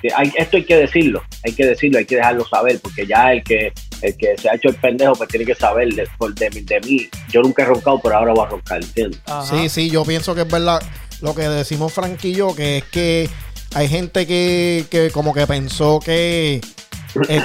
[0.00, 3.32] que hay, esto hay que decirlo, hay que decirlo, hay que dejarlo saber, porque ya
[3.32, 6.34] el que el que se ha hecho el pendejo, pues tiene que saber de, por-
[6.34, 7.08] de, mí- de mí.
[7.30, 9.20] Yo nunca he roncado, pero ahora voy a roncar, ¿entiendes?
[9.26, 9.44] Ajá.
[9.46, 10.82] Sí, sí, yo pienso que es verdad
[11.20, 13.28] lo que decimos yo, que es que
[13.74, 16.60] hay gente que, que como que pensó que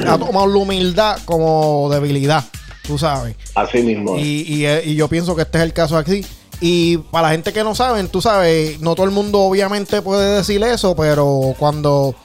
[0.08, 2.44] ha tomado la humildad como debilidad,
[2.84, 3.36] tú sabes.
[3.56, 4.18] Así mismo.
[4.18, 6.26] Y, y, y yo pienso que este es el caso aquí.
[6.60, 10.38] Y para la gente que no saben, tú sabes, no todo el mundo obviamente puede
[10.38, 12.16] decir eso, pero cuando,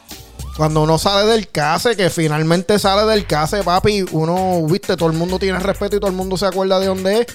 [0.57, 5.17] cuando uno sale del case, que finalmente sale del case, papi, uno, viste, todo el
[5.17, 7.27] mundo tiene respeto y todo el mundo se acuerda de dónde es,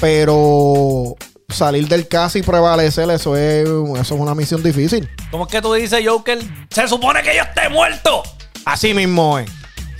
[0.00, 1.14] pero
[1.50, 5.08] salir del case y prevalecer, eso es, eso es una misión difícil.
[5.30, 6.38] ¿Cómo es que tú dices, Joker?
[6.70, 8.22] Se supone que yo esté muerto.
[8.66, 9.50] Así mismo es.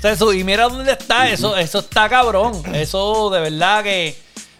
[0.03, 1.31] Se su- y mira dónde está.
[1.31, 2.63] Eso, eso está cabrón.
[2.75, 4.15] Eso de verdad que.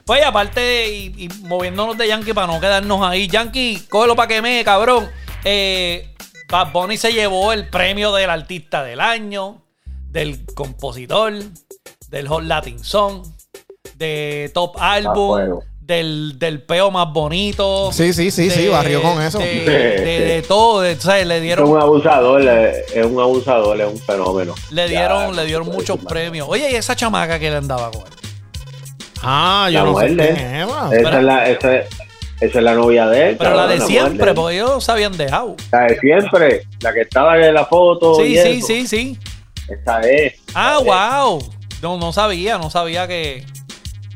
[0.07, 3.27] Pues y aparte, y, y moviéndonos de Yankee para no quedarnos ahí.
[3.29, 5.11] Yankee, cógelo para que me, cabrón.
[5.45, 6.15] Eh,
[6.49, 9.63] Bad Bunny se llevó el premio del artista del año,
[10.11, 11.35] del compositor,
[12.09, 13.27] del Hot Latin Song,
[13.97, 15.61] de Top Album, bueno.
[15.87, 17.91] Del, del peo más bonito.
[17.93, 19.39] Sí, sí, sí, sí, barrió con eso.
[19.39, 20.81] De, de- de todo.
[20.81, 24.55] de- o sea, le es dieron un abusador, es un abusador, es un fenómeno.
[24.71, 26.49] le dieron, no le dieron muchos premios.
[26.51, 28.13] Oye, y esa chamaca que le andaba con él.
[29.23, 30.35] Ah, La yo no sé muerde.
[30.35, 30.91] quién es, ma.
[30.93, 31.87] Esa es la, esa, es-
[32.41, 33.37] esa es la novia de él.
[33.39, 35.57] Pero la de siempre, porque ellos se habían dejado.
[35.73, 38.17] La de siempre, la que estaba en la foto.
[38.17, 38.67] Sí, y sí, eso.
[38.67, 39.19] sí, sí.
[39.69, 40.35] Esa es.
[40.55, 40.85] Ah, es.
[40.85, 41.53] wow.
[41.81, 43.47] No, no sabía, no sabía que,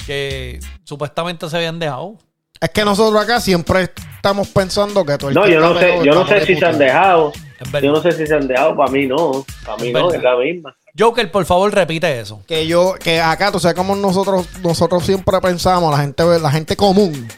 [0.07, 0.59] que
[0.91, 2.17] supuestamente se habían dejado.
[2.61, 5.81] Es que nosotros acá siempre estamos pensando que todo el No, que yo no está
[5.81, 7.33] sé, yo no sé si se han dejado.
[7.81, 9.45] Yo no sé si se han dejado, para mí no.
[9.65, 10.17] Para mí Es no, verdad.
[10.17, 10.77] es la misma.
[10.99, 12.43] Joker, por favor, repite eso.
[12.49, 16.77] Que yo, que acá, tú sabes como nosotros, nosotros siempre pensamos, la gente, la gente
[16.77, 17.29] común,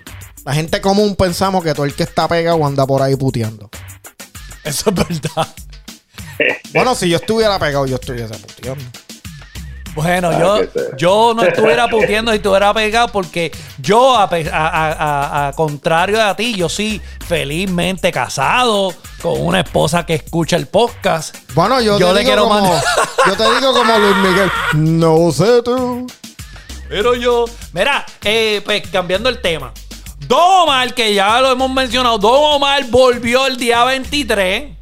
[0.46, 3.68] la gente común pensamos que todo el que está pegado anda por ahí puteando.
[4.64, 5.46] Eso es verdad.
[6.72, 8.82] Bueno, si yo estuviera pegado, yo estuviese puteando.
[9.94, 10.60] Bueno, yo,
[10.96, 16.16] yo no estuviera puteando si estuviera pegado porque yo, a, a- a- a- a contrario
[16.16, 21.36] de a ti, yo sí felizmente casado con una esposa que escucha el podcast.
[21.54, 22.82] Bueno, yo, Yo te le digo quiero como, mandar-
[23.26, 26.06] yo te digo como Luis Miguel, no sé tú.
[26.88, 27.44] Pero yo.
[27.72, 29.72] Mira, eh, pues cambiando el tema.
[30.26, 34.72] Don Omar, que ya lo hemos mencionado, Don Omar volvió el día 23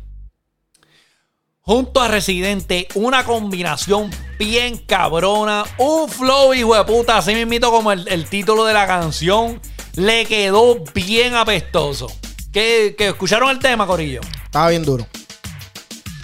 [1.70, 7.92] junto a Residente, una combinación bien cabrona, un flow hijo de puta, así mismito como
[7.92, 9.60] el, el título de la canción,
[9.94, 12.08] le quedó bien apestoso.
[12.52, 14.20] ¿Qué, qué, escucharon el tema, Corillo?
[14.42, 15.06] Estaba bien duro.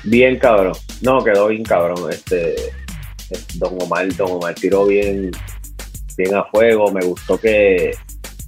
[0.02, 0.72] Bien cabrón.
[1.00, 2.10] No, quedó bien cabrón.
[2.10, 2.56] Este,
[3.54, 5.30] Don Omar, Don Omar tiró bien,
[6.16, 6.90] bien a fuego.
[6.90, 7.92] Me gustó que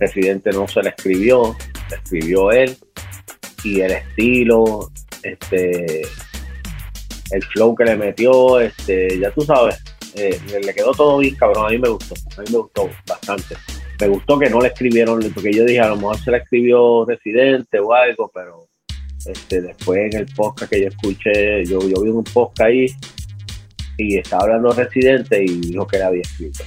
[0.01, 1.57] Residente no se le escribió,
[1.91, 2.77] le escribió él.
[3.63, 4.91] Y el estilo,
[5.23, 6.03] este,
[7.31, 9.83] el flow que le metió, este, ya tú sabes,
[10.15, 13.57] eh, le quedó todo bien cabrón, a mí me gustó, a mí me gustó bastante.
[14.01, 17.05] Me gustó que no le escribieron, porque yo dije a lo mejor se le escribió
[17.05, 18.69] Residente o algo, pero
[19.27, 22.87] este, después en el podcast que yo escuché, yo, yo vi un podcast ahí
[23.97, 26.65] y estaba hablando Residente y dijo que le había escrito.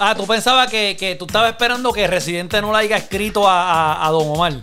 [0.00, 3.94] Ah, tú pensabas que, que tú estabas esperando que Residente no le haya escrito a,
[3.94, 4.54] a, a Don Omar.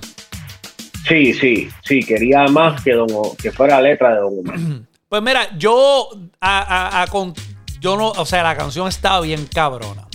[1.07, 3.07] Sí, sí, sí, quería más que, don,
[3.41, 4.59] que fuera letra de Don Omar.
[5.07, 6.09] Pues mira, yo
[6.41, 7.33] a, con,
[7.79, 10.07] yo no, o sea, la canción está bien cabrona.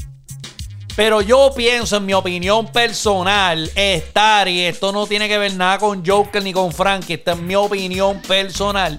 [0.97, 5.79] Pero yo pienso, en mi opinión personal, estar, y esto no tiene que ver nada
[5.79, 8.99] con Joker ni con Frankie, esta es mi opinión personal.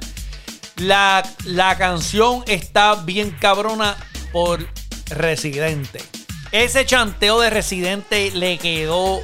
[0.78, 3.98] La, la canción está bien cabrona
[4.32, 4.66] por
[5.10, 6.02] Residente.
[6.54, 9.20] Ese chanteo de Residente le quedó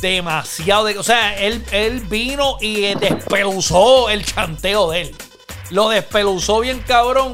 [0.00, 0.86] demasiado.
[0.86, 5.14] De, o sea, él, él vino y despeluzó el chanteo de él.
[5.72, 7.32] Lo despeluzó bien cabrón.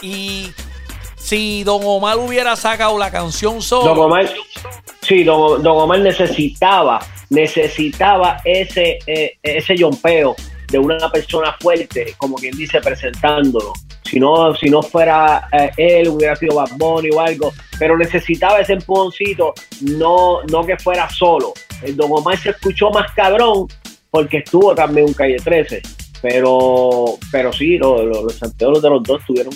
[0.00, 0.50] Y
[1.16, 3.94] si Don Omar hubiera sacado la canción solo.
[3.94, 4.28] Don Omar,
[5.02, 10.34] sí, Don, Don Omar necesitaba, necesitaba ese, eh, ese yompeo
[10.70, 13.74] de una persona fuerte, como quien dice, presentándolo.
[14.02, 18.60] Si no, si no fuera eh, él, hubiera sido Bad Bunny o algo, pero necesitaba
[18.60, 19.52] ese empujoncito,
[19.82, 21.52] no, no que fuera solo.
[21.82, 23.68] El Don Omar se escuchó más cabrón
[24.10, 25.82] porque estuvo también un Calle 13,
[26.24, 29.52] pero, pero sí, lo, lo, los santeos de los dos tuvieron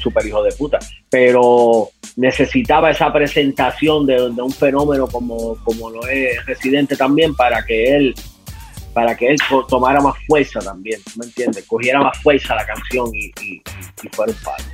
[0.00, 0.78] super hijo de puta,
[1.10, 7.62] pero necesitaba esa presentación de, de un fenómeno como, como lo es Residente también para
[7.62, 8.14] que él
[8.94, 9.36] para que él
[9.68, 11.66] tomara más fuerza también, ¿me entiendes?
[11.66, 13.62] Cogiera más fuerza la canción y, y,
[14.02, 14.64] y fuera un palo.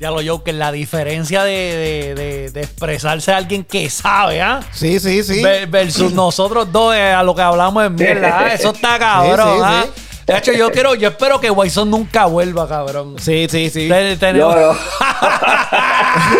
[0.00, 4.40] Ya lo yo, que la diferencia de, de, de, de, expresarse a alguien que sabe,
[4.40, 4.60] ¿ah?
[4.72, 5.44] Sí, sí, sí.
[5.68, 8.52] Versus nosotros dos eh, a lo que hablamos en mierda, ¿ah?
[8.52, 9.86] Eso está cabrón, sí, sí, ¿ah?
[9.94, 10.07] Sí.
[10.28, 13.16] De hecho, yo quiero, yo espero que Wyson nunca vuelva, cabrón.
[13.18, 13.88] Sí, sí, sí.
[14.20, 14.54] Tenemos...
[14.54, 14.78] No, no.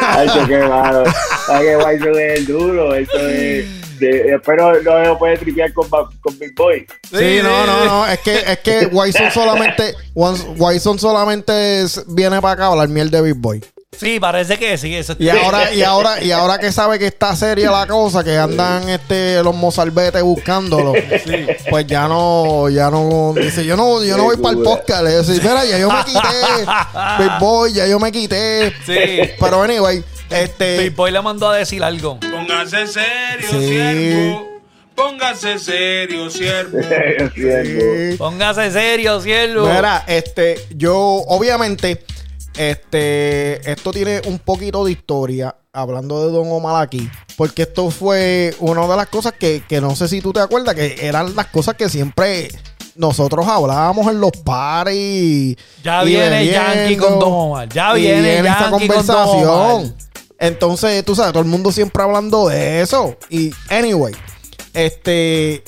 [0.03, 1.05] Ay, qué malo.
[1.48, 2.94] Ay, que Wyson es duro.
[2.94, 3.98] Eso es.
[3.98, 6.87] De, espero no me puede tripear con, con Big Boy.
[7.11, 8.07] Sí, sí, no, no, no.
[8.07, 13.11] Es que, es que Wyson solamente, Wyson solamente es, viene para acá a hablar miel
[13.11, 13.64] de Big Boy.
[13.96, 14.94] Sí, parece que sí.
[14.94, 18.37] Eso y ahora, y ahora, y ahora que sabe que está seria la cosa, que
[18.37, 20.92] andan este los mozalbetes buscándolo,
[21.24, 21.46] sí.
[21.70, 25.03] pues ya no, ya no, dice, yo no, yo no voy para el podcast.
[25.03, 26.18] Le dice, mira, ya yo me quité,
[27.18, 28.72] Big Boy, ya yo me quité.
[28.85, 29.33] Sí.
[29.40, 30.79] Pero anyway, este.
[30.79, 32.20] Big Boy le mandó a decir algo.
[32.20, 33.68] Póngase serio, sí.
[33.68, 34.48] siervo.
[34.94, 36.79] Póngase serio, siervo.
[37.35, 38.16] sí.
[38.18, 39.66] Póngase serio, siervo.
[39.66, 42.05] Mira, este, yo, obviamente.
[42.59, 48.53] Este, esto tiene un poquito de historia, hablando de Don Omar aquí, porque esto fue
[48.59, 51.47] una de las cosas que, que no sé si tú te acuerdas, que eran las
[51.47, 52.51] cosas que siempre
[52.97, 55.57] nosotros hablábamos en los paris.
[55.85, 57.68] Ya viene Yankee con Don Omar.
[57.68, 59.94] Ya viene, viene esta conversación.
[60.40, 63.16] Entonces, tú sabes, todo el mundo siempre hablando de eso.
[63.31, 64.14] Y, anyway,
[64.75, 65.62] este.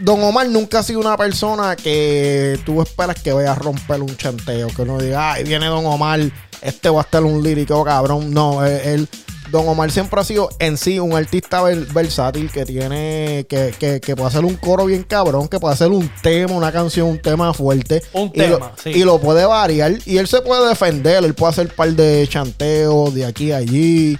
[0.00, 4.16] Don Omar nunca ha sido una persona que tú esperas que vaya a romper un
[4.16, 4.68] chanteo.
[4.68, 6.20] Que uno diga, ay, viene Don Omar,
[6.62, 8.32] este va a estar un lírico cabrón.
[8.32, 9.06] No, él,
[9.50, 14.16] Don Omar siempre ha sido en sí un artista versátil que tiene, que, que, que,
[14.16, 17.52] puede hacer un coro bien cabrón, que puede hacer un tema, una canción, un tema
[17.52, 18.02] fuerte.
[18.14, 18.90] Un y tema, lo, sí.
[18.90, 19.92] Y lo puede variar.
[20.06, 23.58] Y él se puede defender, él puede hacer un par de chanteos de aquí a
[23.58, 24.18] allí.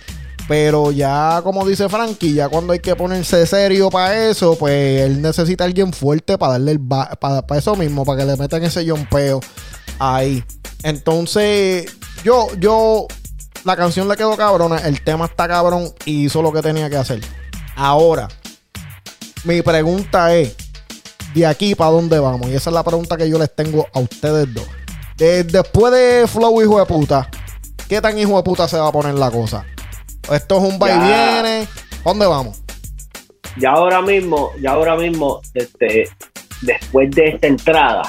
[0.50, 5.22] Pero ya, como dice Frankie, ya cuando hay que ponerse serio para eso, pues él
[5.22, 8.64] necesita a alguien fuerte para darle el para, para eso mismo, para que le metan
[8.64, 9.38] ese yompeo
[10.00, 10.42] ahí.
[10.82, 11.86] Entonces,
[12.24, 13.06] yo, yo,
[13.62, 16.96] la canción le quedó cabrona, el tema está cabrón y hizo lo que tenía que
[16.96, 17.20] hacer.
[17.76, 18.26] Ahora,
[19.44, 20.56] mi pregunta es,
[21.32, 22.48] ¿de aquí para dónde vamos?
[22.48, 24.66] Y esa es la pregunta que yo les tengo a ustedes dos.
[25.16, 27.30] De, después de Flow, hijo de puta,
[27.88, 29.64] ¿qué tan hijo de puta se va a poner la cosa?
[30.30, 31.68] Esto es un va y viene.
[32.04, 32.62] ¿Dónde vamos?
[33.58, 36.08] Ya ahora mismo, ya ahora mismo, este,
[36.62, 38.02] después de esta entrada,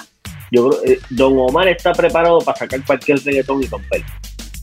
[0.52, 4.04] yo eh, Don Omar está preparado para sacar cualquier reggaetón y romper.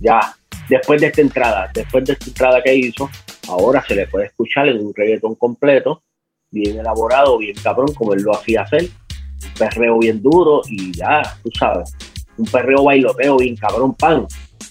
[0.01, 0.21] Ya,
[0.69, 3.11] después de esta entrada, después de esta entrada que hizo,
[3.49, 6.03] ahora se le puede escuchar en un reggaetón completo
[6.51, 8.85] bien elaborado, bien cabrón, como él lo hacía hacer.
[8.85, 11.93] Un perreo bien duro y ya, tú sabes.
[12.37, 14.27] Un perreo bailoteo bien cabrón, pan.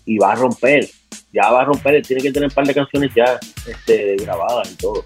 [0.06, 0.88] Y va a romper.
[1.32, 2.02] Ya va a romper.
[2.06, 5.06] Tiene que tener un par de canciones ya este, grabadas y todo.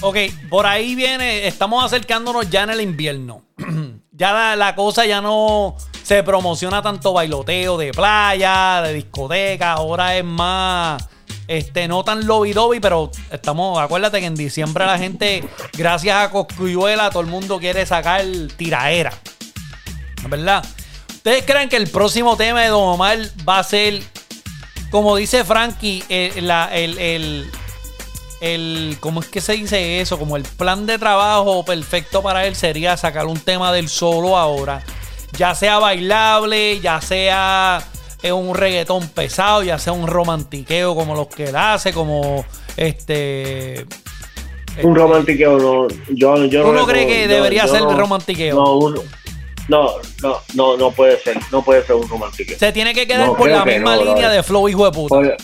[0.00, 0.16] Ok,
[0.50, 3.42] por ahí viene, estamos acercándonos ya en el invierno.
[4.12, 10.24] ya la, cosa ya no se promociona tanto bailoteo de playa, de discoteca, ahora es
[10.24, 11.08] más
[11.46, 15.44] este, no tan lobby doby, pero estamos, acuérdate que en diciembre la gente,
[15.76, 18.24] gracias a Coscuyuela, todo el mundo quiere sacar
[18.56, 19.12] tiraera.
[20.28, 20.64] ¿Verdad?
[21.08, 24.02] ¿Ustedes creen que el próximo tema de Don Omar va a ser,
[24.92, 27.50] como dice Frankie, el, la- el, el-
[28.40, 30.18] el- ¿cómo es que se dice eso?
[30.18, 34.82] Como el plan de trabajo perfecto para él sería sacar un tema del solo ahora.
[35.38, 37.82] Ya sea bailable, ya sea
[38.22, 42.44] eh, un reggaetón pesado, ya sea un romantiqueo como los que él hace, como
[42.76, 43.86] este...
[44.82, 45.88] Un romantiqueo no.
[46.10, 48.54] Yo, yo ¿Uno no cree que debería ser no- romantiqueo?
[48.56, 49.02] No, uno.
[49.68, 51.36] No, no, no, no puede ser.
[51.50, 52.58] No puede ser un romantiqueo.
[52.58, 54.92] Se tiene que quedar No, por la que misma no, línea de flow, hijo de
[54.92, 55.14] puta.
[55.16, 55.36] Oye,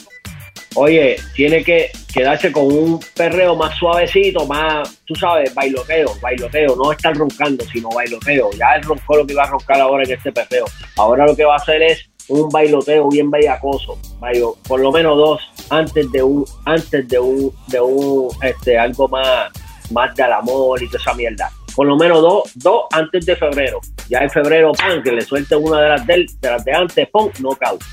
[0.75, 6.93] oye, tiene que quedarse con un perreo más suavecito, más, tú sabes, bailoteo, bailoteo, no
[6.93, 8.51] estar roncando, sino bailoteo.
[8.59, 10.65] Ya él roncó lo que iba a roncar ahora en este perreo.
[10.97, 15.17] Ahora lo que va a hacer es un bailoteo bien bellacoso, bailo- por lo menos
[15.17, 19.51] dos antes de un, antes de un, de un, este, algo más,
[19.93, 21.51] más del amor y toda esa mierda.
[21.79, 23.79] Por lo menos dos, dos antes de febrero.
[24.09, 27.09] Ya en febrero, pan, que le suelte una de las de, de las de antes,
[27.39, 27.85] knockout.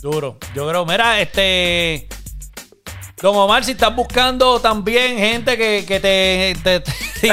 [0.00, 0.38] Duro.
[0.54, 2.08] Yo creo, mira, este.
[3.20, 6.82] Don Omar, si estás buscando también gente que, que te, te,
[7.20, 7.28] que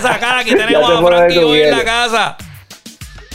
[0.00, 2.36] sacar, aquí tenemos a Frankie hoy en la casa.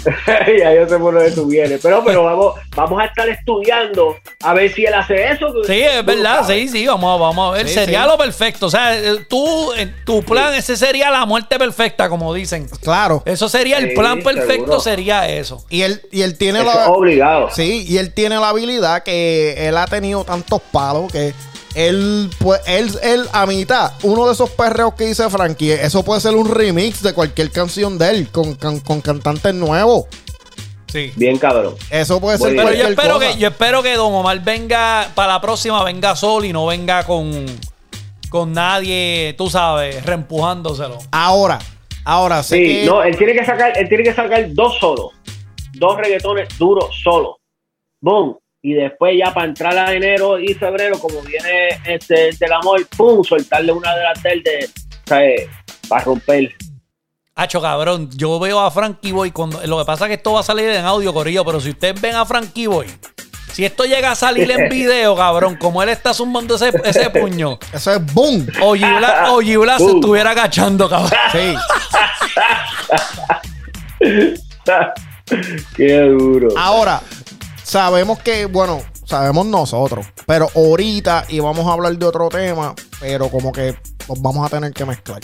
[0.60, 1.80] ya yo sé por dónde tú vienes.
[1.82, 5.48] Pero, pero vamos, vamos a estar estudiando a ver si él hace eso.
[5.66, 7.68] Sí, es verdad, sí, sí, vamos, a- vamos a ver.
[7.68, 8.08] Sí, sería sí.
[8.10, 8.68] lo perfecto.
[8.68, 12.68] O sea, eh, tú, en tu plan, ese sería la muerte perfecta, como dicen.
[12.82, 13.22] Claro.
[13.26, 14.80] Eso sería el plan perfecto, seguro.
[14.80, 15.66] sería eso.
[15.70, 16.88] Y él, y él tiene Eso la.
[16.90, 17.50] obligado.
[17.52, 21.34] Sí, y él tiene la habilidad que él ha tenido tantos palos que
[21.76, 26.22] él, pues, él, él a mitad, uno de esos perreos que dice Frankie, eso puede
[26.22, 30.06] ser un remix de cualquier canción de él con, con, con cantantes nuevos.
[30.88, 31.12] Sí.
[31.16, 31.76] Bien cabrón.
[31.92, 32.64] Eso puede ser Muy.
[32.64, 33.32] Pero yo espero, cosa.
[33.32, 37.04] que, yo espero que Don Omar venga para la próxima, venga solo y no venga
[37.04, 37.46] con,
[38.30, 40.98] con nadie, tú sabes, reempujándoselo.
[41.12, 41.60] Ahora,
[42.06, 45.12] ahora Sí, que no, él tiene que sacar, él tiene que sacar dos solos.
[45.74, 47.36] Dos reggaetones duros solos.
[48.02, 48.38] Boom.
[48.62, 53.24] Y después ya para entrar a enero y febrero, como viene este del amor, pum,
[53.24, 54.70] soltarle una de las del de,
[55.06, 55.50] ¿sabes?
[55.88, 56.54] Para romper.
[57.36, 59.66] Hacho, cabrón, yo veo a Frankie Boy cuando.
[59.66, 62.02] Lo que pasa es que esto va a salir en audio, Corillo, pero si ustedes
[62.02, 62.88] ven a Frankie Boy,
[63.54, 67.58] si esto llega a salir en video, cabrón, como él está zumbando ese, ese puño,
[67.72, 68.46] eso es boom.
[68.62, 71.12] o Gibla, o Gibla se estuviera agachando, cabrón.
[74.02, 74.36] Sí.
[75.76, 76.50] Qué duro.
[76.58, 77.02] Ahora,
[77.70, 83.30] sabemos que, bueno, sabemos nosotros, pero ahorita y vamos a hablar de otro tema, pero
[83.30, 83.76] como que
[84.08, 85.22] nos vamos a tener que mezclar.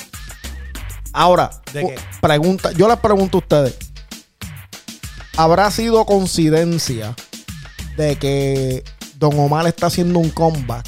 [1.12, 1.96] Ahora, ¿De u- qué?
[2.22, 3.76] pregunta, yo les pregunto a ustedes,
[5.38, 7.16] ¿habrá sido coincidencia
[7.98, 8.84] de que
[9.18, 10.86] Don Omar está haciendo un comeback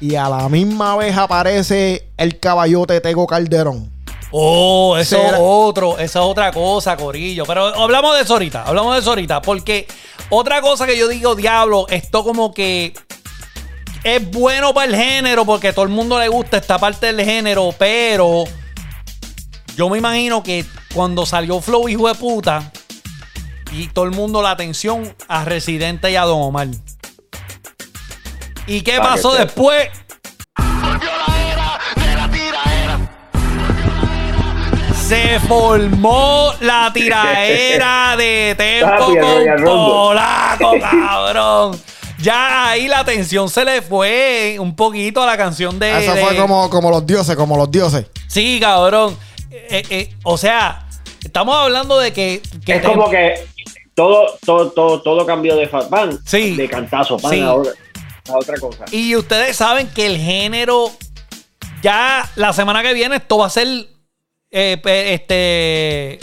[0.00, 3.92] y a la misma vez aparece el caballote Tego Calderón?
[4.30, 7.44] Oh, eso es otro, esa es otra cosa, Corillo.
[7.46, 9.40] Pero hablamos de eso ahorita, hablamos de eso ahorita.
[9.40, 9.86] Porque
[10.30, 12.94] otra cosa que yo digo, diablo, esto como que
[14.04, 17.24] es bueno para el género, porque a todo el mundo le gusta esta parte del
[17.24, 18.44] género, pero
[19.76, 20.64] yo me imagino que
[20.94, 22.72] cuando salió Flow, hijo de puta,
[23.72, 26.68] y todo el mundo la atención a Residente y a Don Omar.
[28.66, 29.88] ¿Y qué pasó después?
[35.08, 39.64] Se formó la tiraera de Tempo con.
[39.64, 41.80] Polaco, cabrón.
[42.20, 46.04] Ya ahí la atención se le fue un poquito a la canción de.
[46.04, 48.06] Eso de- fue como, como los dioses, como los dioses.
[48.26, 49.16] Sí, cabrón.
[49.50, 50.86] Eh, eh, o sea,
[51.24, 52.42] estamos hablando de que.
[52.66, 53.46] que es Tem- como que
[53.94, 56.20] todo, todo, todo, todo cambió de Fat Band.
[56.26, 56.54] Sí.
[56.54, 57.40] De cantazo, pan, Sí.
[57.40, 57.70] ahora
[58.28, 58.84] a otra cosa.
[58.92, 60.90] Y ustedes saben que el género.
[61.82, 63.66] Ya la semana que viene esto va a ser.
[64.50, 66.18] Eh, este.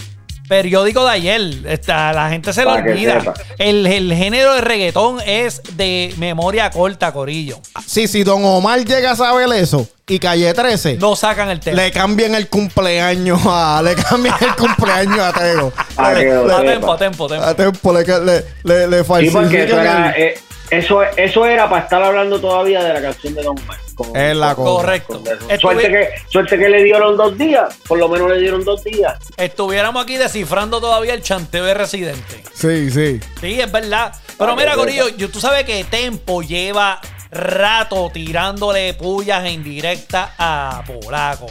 [0.48, 1.42] Periódico de ayer.
[1.68, 3.34] Esta- la gente se lo olvida.
[3.58, 7.60] El, el género de reggaetón es de memoria corta, Corillo.
[7.84, 11.82] Sí, si Don Omar llega a saber eso y Calle 13, No sacan el tema.
[11.82, 13.82] le cambian el cumpleaños a.
[13.84, 15.74] Le cambian el cumpleaños a Tego.
[15.98, 17.44] Ah, Le- a tempo, a tempo, a tempo.
[17.46, 20.38] a tiempo le, le, le, le Sí, porque falsifican eso era, el- eh,
[20.72, 23.78] Eso, eso era para estar hablando todavía de la canción de Don Omar.
[23.94, 24.56] Con- Es la.
[24.56, 25.22] Correcto.
[25.22, 25.26] con.
[25.26, 28.84] Estuvi- Suerte que, suerte que le dieron dos días, por lo menos le dieron dos
[28.84, 29.18] días.
[29.38, 32.44] Estuviéramos aquí descifrando todavía el chanteo de Residente.
[32.54, 33.20] Sí, sí.
[33.40, 34.14] Sí, es verdad.
[34.38, 37.00] Pero Ah, mira, Corillo, yo, tú sabes que Tempo lleva
[37.32, 41.48] rato tirándole pullas en directa a Polaco.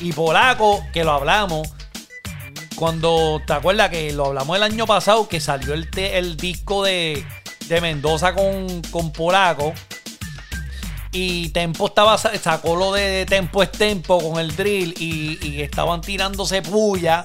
[0.00, 1.68] Y Polaco, que lo hablamos,
[2.76, 6.82] cuando te acuerdas que lo hablamos el año pasado, que salió el, te- el disco
[6.84, 7.24] de,
[7.80, 9.72] Mendoza con, con Polaco.
[11.12, 16.00] Y Tempo estaba, sa- sacó lo de Tempo es Tempo con el drill y, estaban
[16.00, 17.22] tirándose puya.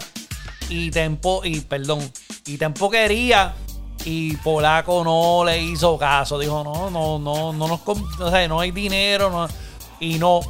[0.70, 2.12] Y Tempo, y perdón,
[2.46, 3.54] y Tempo quería
[4.04, 6.38] y Polaco no le hizo caso.
[6.40, 9.48] Dijo, no, no, no, no nos, o no hay dinero.
[10.00, 10.42] Y no.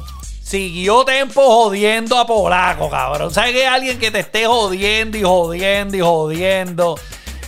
[0.42, 3.32] Siguió Tempo jodiendo a Polaco, cabrón.
[3.32, 6.98] ¿Sabes que alguien que te esté jodiendo y jodiendo y jodiendo?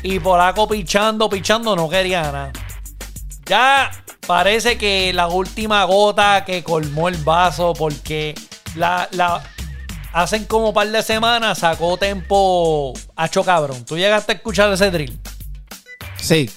[0.02, 2.52] Y Polaco pichando, pichando, no quería nada.
[3.46, 3.90] Ya
[4.26, 8.34] parece que la última gota que colmó el vaso porque
[8.76, 9.42] la, la
[10.12, 13.84] hacen como un par de semanas sacó tempo hacho cabrón.
[13.84, 15.18] ¿Tú llegaste a escuchar ese drill?
[16.16, 16.48] Sí.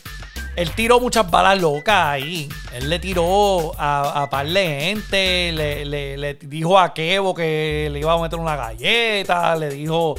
[0.56, 2.48] Él tiró muchas balas locas ahí.
[2.76, 5.52] Él le tiró a, a par de gente.
[5.52, 9.56] Le, le- le dijo a Kevo que le iba a meter una galleta.
[9.56, 10.14] Le dijo.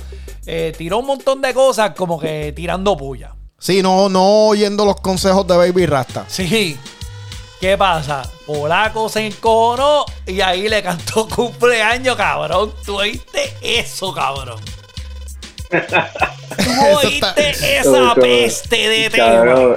[0.47, 3.35] Eh, tiró un montón de cosas como que tirando puya.
[3.59, 6.25] Sí, no, no oyendo los consejos de Baby Rasta.
[6.29, 6.79] Sí.
[7.61, 8.23] ¿Qué pasa?
[8.47, 12.73] Polaco se encojonó y ahí le cantó cumpleaños, cabrón.
[12.85, 14.61] ¿Tú oíste eso, cabrón?
[15.71, 15.77] ¿Tú
[16.97, 19.27] oíste está- esa peste de tema?
[19.27, 19.77] Cabrón,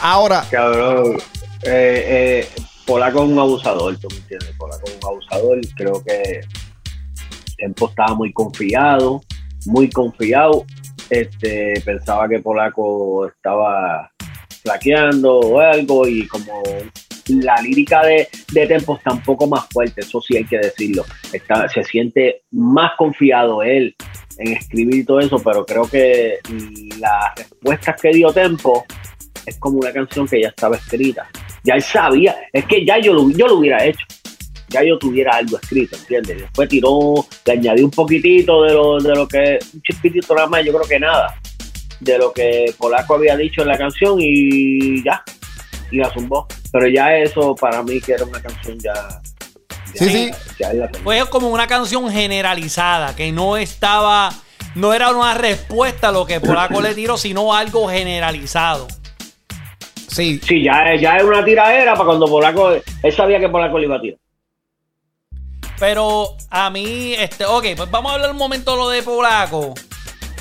[0.00, 1.18] Ahora, cabrón.
[1.64, 2.48] Eh, eh,
[2.86, 4.50] Polaco es un abusador, ¿tú me entiendes?
[4.56, 5.58] Polaco es un abusador.
[5.76, 6.40] Creo que
[7.58, 9.20] Tempo estaba muy confiado,
[9.66, 10.64] muy confiado.
[11.10, 14.10] Este, pensaba que Polaco estaba
[14.62, 16.62] flaqueando o algo y como
[17.28, 21.04] la lírica de, de Tempo está un poco más fuerte, eso sí hay que decirlo.
[21.32, 23.94] Está, se siente más confiado él
[24.38, 26.38] en escribir todo eso, pero creo que
[26.98, 28.84] las respuestas que dio Tempo
[29.44, 31.28] es como una canción que ya estaba escrita.
[31.64, 34.06] Ya él sabía, es que ya yo yo lo hubiera hecho.
[34.70, 36.42] Ya yo tuviera algo escrito, ¿entiendes?
[36.42, 40.64] Después tiró, le añadí un poquitito de lo, de lo que, un chispitito nada más,
[40.64, 41.34] yo creo que nada,
[42.00, 45.22] de lo que Polaco había dicho en la canción y ya,
[45.90, 46.46] y la zumbó.
[46.70, 48.92] Pero ya eso para mí que era una canción ya.
[48.92, 49.20] ya
[49.94, 50.30] Sí, sí.
[50.58, 50.90] ya.
[51.02, 54.30] Fue como una canción generalizada, que no estaba,
[54.74, 58.86] no era una respuesta a lo que Polaco le tiró, sino algo generalizado.
[60.08, 60.40] sí.
[60.42, 63.96] Sí, ya, ya es una tiradera para cuando Polaco, él sabía que Polaco le iba
[63.96, 64.18] a tirar.
[65.78, 69.74] Pero a mí, este, ok, pues vamos a hablar un momento de lo de Polaco.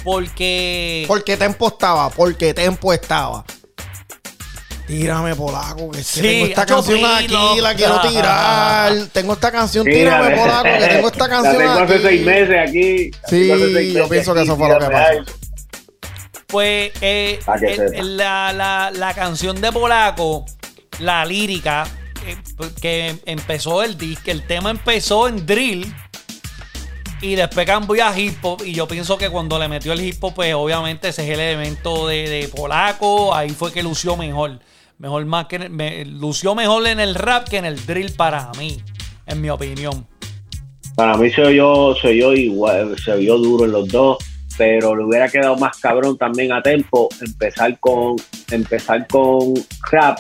[0.03, 1.03] Porque.
[1.07, 3.43] Porque Tempo estaba, porque Tempo estaba.
[4.87, 8.93] Tírame, polaco, que Sí, tengo esta canción aquí, la quiero tirar.
[9.11, 12.03] Tengo esta canción, Sí, tírame, la- polaco, que tengo esta La canción tengo hace aquí.
[12.03, 13.11] seis meses aquí.
[13.11, 15.23] la Sí, yo pienso que eso fue lo que pasó.
[16.47, 17.39] Pues eh,
[17.95, 20.45] el- la, la- la canción de Polaco,
[20.99, 21.85] la lírica,
[22.81, 25.93] que empezó el disc, el tema empezó en drill
[27.21, 28.63] y después cambió a hip hop.
[28.65, 31.39] Y yo pienso que cuando le metió el hip hop, pues obviamente ese es el
[31.39, 34.59] elemento de, Polaco, ahí fue que lució mejor.
[34.97, 38.81] Mejor más que lució mejor en el rap que en el drill para mí,
[39.27, 40.07] en mi opinión.
[40.95, 44.17] Para mí se oyó, se oyó igual, se oyó duro en los dos,
[44.57, 48.15] pero le hubiera quedado más cabrón también a tempo empezar con,
[48.49, 49.53] empezar con
[49.91, 50.17] rap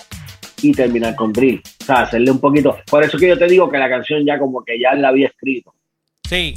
[0.61, 1.59] y terminar con drill.
[1.89, 2.77] Hacerle un poquito.
[2.89, 5.27] Por eso que yo te digo que la canción ya como que ya la había
[5.27, 5.73] escrito.
[6.27, 6.55] Sí,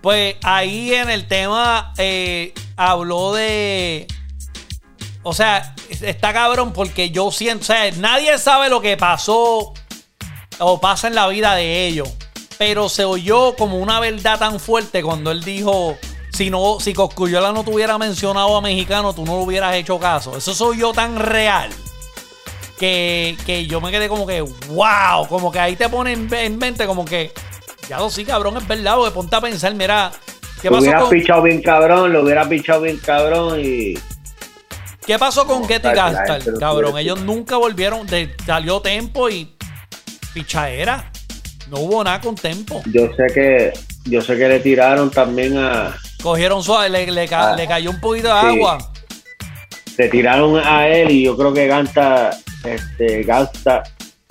[0.00, 4.06] pues ahí en el tema eh, habló de.
[5.22, 7.62] O sea, está cabrón porque yo siento.
[7.62, 9.72] O sea, nadie sabe lo que pasó
[10.58, 12.12] o pasa en la vida de ellos.
[12.58, 15.96] Pero se oyó como una verdad tan fuerte cuando él dijo:
[16.32, 19.98] si no, si Coscuyola no te hubiera mencionado a mexicano, tú no le hubieras hecho
[19.98, 20.36] caso.
[20.36, 21.70] Eso soy yo tan real.
[22.82, 26.58] Que, que yo me quedé como que, wow, como que ahí te pone en, en
[26.58, 27.32] mente como que,
[27.88, 30.10] ya lo sí, cabrón, es verdad, porque ponte a pensar, mira,
[30.60, 33.94] ¿qué Lo pasó hubiera con, pichado bien cabrón, lo hubiera pichado bien cabrón y.
[35.06, 36.98] ¿qué pasó con Getty Gastar, cabrón?
[36.98, 39.54] Ellos nunca volvieron, de, salió Tempo y
[40.34, 41.08] pichaera.
[41.70, 42.82] No hubo nada con Tempo.
[42.86, 43.72] Yo sé que,
[44.06, 45.96] yo sé que le tiraron también a.
[46.20, 48.46] Cogieron suave, le, le ca- Ah, le cayó un poquito de sí.
[48.48, 48.78] agua.
[49.98, 52.30] le tiraron a él y yo creo que Ganta,
[52.64, 53.82] este, Gasta,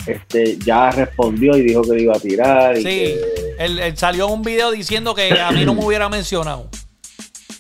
[0.05, 2.77] este, ya respondió y dijo que le iba a tirar.
[2.77, 3.21] Y Sí, que-
[3.59, 6.67] él, él salió un video diciendo que a mí no me hubiera mencionado.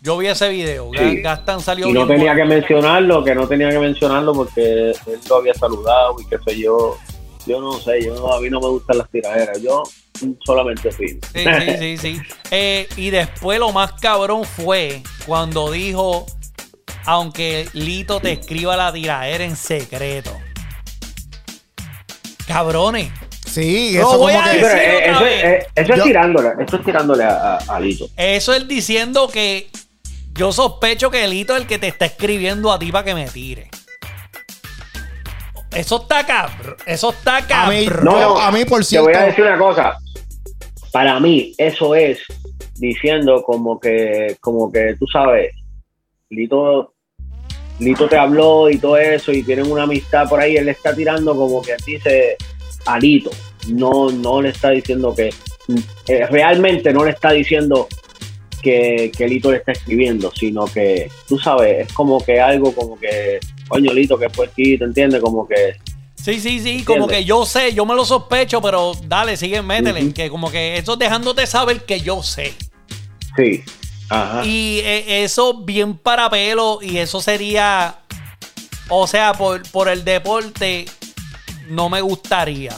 [0.01, 0.89] Yo vi ese video.
[0.97, 1.21] Sí.
[1.21, 5.35] Gastan salió Y no tenía que mencionarlo, que no tenía que mencionarlo porque él lo
[5.35, 6.97] había saludado y qué sé yo.
[7.45, 9.61] Yo no sé, yo a mí no me gustan las tiraderas.
[9.61, 9.83] Yo
[10.43, 11.07] solamente fui.
[11.33, 12.21] Sí, sí, sí, sí.
[12.51, 16.25] Eh, y después lo más cabrón fue cuando dijo,
[17.05, 20.31] aunque Lito te escriba la tiradera en secreto.
[22.51, 23.11] Cabrones.
[23.45, 24.51] Sí, No eso voy como a que.
[24.51, 27.55] Sí, pero Sí, eh, eso, es- eh, eso es Yo- tirándole, eso es tirándole a,
[27.57, 28.07] a, a Lito.
[28.15, 29.69] Eso es diciendo que
[30.33, 33.27] yo sospecho que Lito es el que te está escribiendo a ti para que me
[33.27, 33.69] tire.
[35.71, 36.75] Eso está cabrón.
[36.85, 38.05] Eso está A mí- cabrón.
[38.05, 39.97] No, no, a mí, por Te voy a cierto- decir una cosa.
[40.91, 42.19] Para mí, eso es
[42.75, 45.55] diciendo como que, como que tú sabes,
[46.29, 46.93] Lito,
[47.81, 50.95] Lito te habló y todo eso, y tienen una amistad por ahí, él le está
[50.95, 52.37] tirando como que dice
[52.85, 53.31] a Lito.
[53.67, 55.33] No, no le está diciendo que
[56.07, 57.87] eh, realmente no le está diciendo
[58.61, 62.99] que, que Lito le está escribiendo, sino que tú sabes, es como que algo como
[62.99, 65.19] que, coño Lito, que fue aquí, ¿te entiendes?
[65.19, 65.75] Como que
[66.23, 70.13] Sí, sí, sí, como que yo sé, yo me lo sospecho, pero dale, sigue, métele.
[70.13, 72.53] Que como que eso es dejándote saber que yo sé.
[73.35, 73.63] sí.
[74.11, 74.45] Ajá.
[74.45, 77.95] Y eh, eso bien para pelo y eso sería,
[78.89, 80.85] o sea, por, por el deporte,
[81.69, 82.73] no me gustaría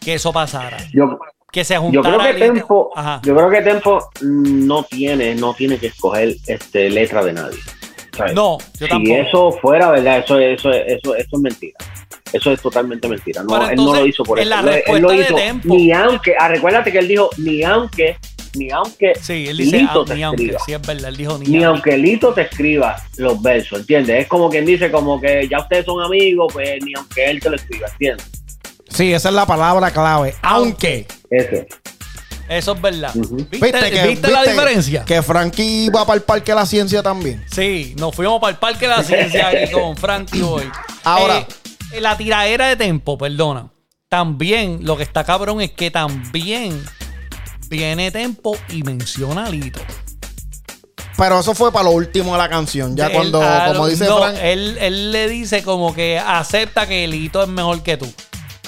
[0.00, 0.78] que eso pasara.
[0.92, 1.18] Yo,
[1.52, 2.18] Que se Yo juntara.
[2.18, 2.90] creo que Tempo,
[3.22, 7.58] yo creo que Tempo no tiene, no tiene que escoger este letra de nadie.
[8.16, 8.34] ¿sabes?
[8.34, 9.16] No, yo si tampoco.
[9.16, 11.76] eso fuera verdad, eso, eso, eso, eso es mentira.
[12.32, 13.42] Eso es totalmente mentira.
[13.42, 14.62] No, él no lo hizo por en eso.
[14.62, 18.16] la Él, lo de hizo Tempo- ni aunque, ah, recuérdate que él dijo ni aunque,
[18.56, 20.62] ni aunque Sí, él dice, Lito ah, te ni aunque, escriba.
[20.66, 21.90] sí es verdad, él dijo ni, Ni aunque.
[21.90, 24.22] aunque Lito te escriba los versos, ¿entiendes?
[24.22, 27.50] Es como quien dice como que ya ustedes son amigos, pues ni aunque él te
[27.50, 28.26] lo escriba, ¿entiendes?
[28.88, 30.34] Sí, esa es la palabra clave.
[30.42, 31.06] Aunque.
[31.30, 31.66] Ese.
[32.48, 33.10] Eso es verdad.
[33.14, 35.04] ¿Viste, ¿Viste, que, viste la diferencia?
[35.04, 37.44] Que Frankie va para el Parque de la Ciencia también.
[37.50, 40.62] Sí, nos fuimos para el Parque de la Ciencia aquí con Frankie hoy.
[41.02, 41.46] Ahora.
[41.92, 43.68] Eh, la tiradera de Tempo, perdona.
[44.08, 46.80] También, lo que está cabrón es que también
[47.68, 49.80] viene Tempo y menciona a Lito.
[51.16, 52.94] Pero eso fue para lo último de la canción.
[52.94, 54.36] Ya Él, cuando, como dice no, Frank.
[54.42, 58.12] él, él le dice como que acepta que Lito es mejor que tú.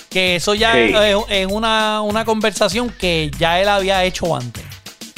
[0.08, 0.94] Que eso ya Sí.
[0.94, 4.64] es, es una, una conversación que ya él había hecho antes.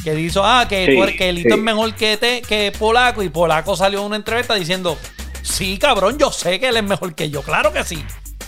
[0.03, 1.55] Que dijo, ah, que, Sí, tú que Lito sí.
[1.55, 3.23] es mejor que, te, que Polaco.
[3.23, 4.99] Y Polaco salió en una entrevista diciendo,
[5.43, 7.43] sí, cabrón, yo sé que él es mejor que yo.
[7.43, 8.05] Claro que sí.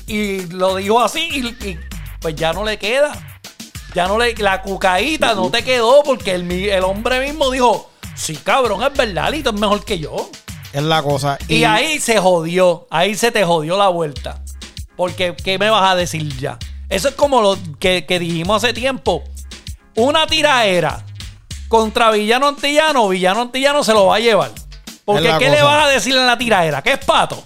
[0.09, 1.79] Y lo dijo así y, y,
[2.21, 3.32] pues ya no le queda.
[3.95, 4.35] Ya no le...
[4.37, 8.93] La cucaíta no te quedó porque el, mi- el hombre mismo dijo, sí, cabrón, es
[8.97, 10.31] verdad, Lito es mejor que yo.
[10.73, 11.39] Es la cosa.
[11.49, 12.87] Y, ahí se jodió.
[12.91, 14.43] Ahí se te jodió la vuelta.
[14.97, 16.59] Porque, ¿qué me vas a decir ya?
[16.89, 19.23] Eso es como lo que, que dijimos hace tiempo.
[19.95, 21.05] Una tiraera
[21.69, 24.51] contra Villano Antillano, Villano Antillano se lo va a llevar.
[25.05, 26.83] Porque, ¿qué le vas a decir en la tiraera?
[26.83, 27.43] ¿Qué es pato?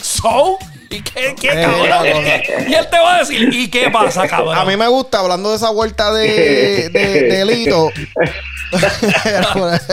[0.00, 0.58] ¿So?
[0.90, 2.26] ¿Y qué, qué Es cabrón?
[2.68, 4.56] Y él te va a decir, ¿y qué pasa, cabrón?
[4.58, 7.90] A mí me gusta, hablando de esa vuelta de, de, de Lito.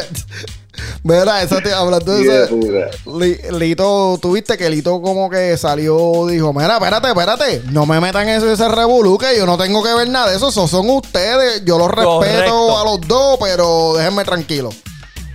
[1.03, 2.55] Mira, te, hablando de eso.
[3.19, 8.27] Li- Lito, tuviste que Lito como que salió, dijo, mira, espérate, espérate, no me metan
[8.27, 10.89] en ese, ese revolú, que yo no tengo que ver nada de eso, esos son
[10.89, 12.77] ustedes, yo los respeto Correcto.
[12.79, 14.69] a los dos, pero déjenme tranquilo.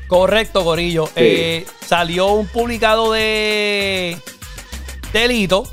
[0.09, 1.09] Correcto, Corillo.
[1.15, 4.19] Eh, salió un publicado de
[5.13, 5.65] Delito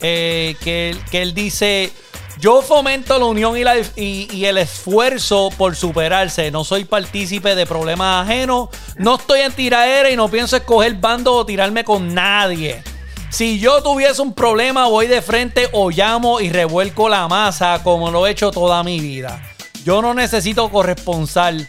[0.00, 1.92] eh, que, él- que él dice:
[2.40, 6.50] Yo fomento la unión y, la- y- y el esfuerzo por superarse.
[6.50, 8.68] No soy partícipe de problemas ajenos.
[8.96, 12.82] No estoy en tiraera y no pienso escoger bando o tirarme con nadie.
[13.30, 18.10] Si yo tuviese un problema, voy de frente o llamo y revuelco la masa como
[18.12, 19.42] lo he hecho toda mi vida.
[19.84, 21.68] Yo no necesito corresponsal.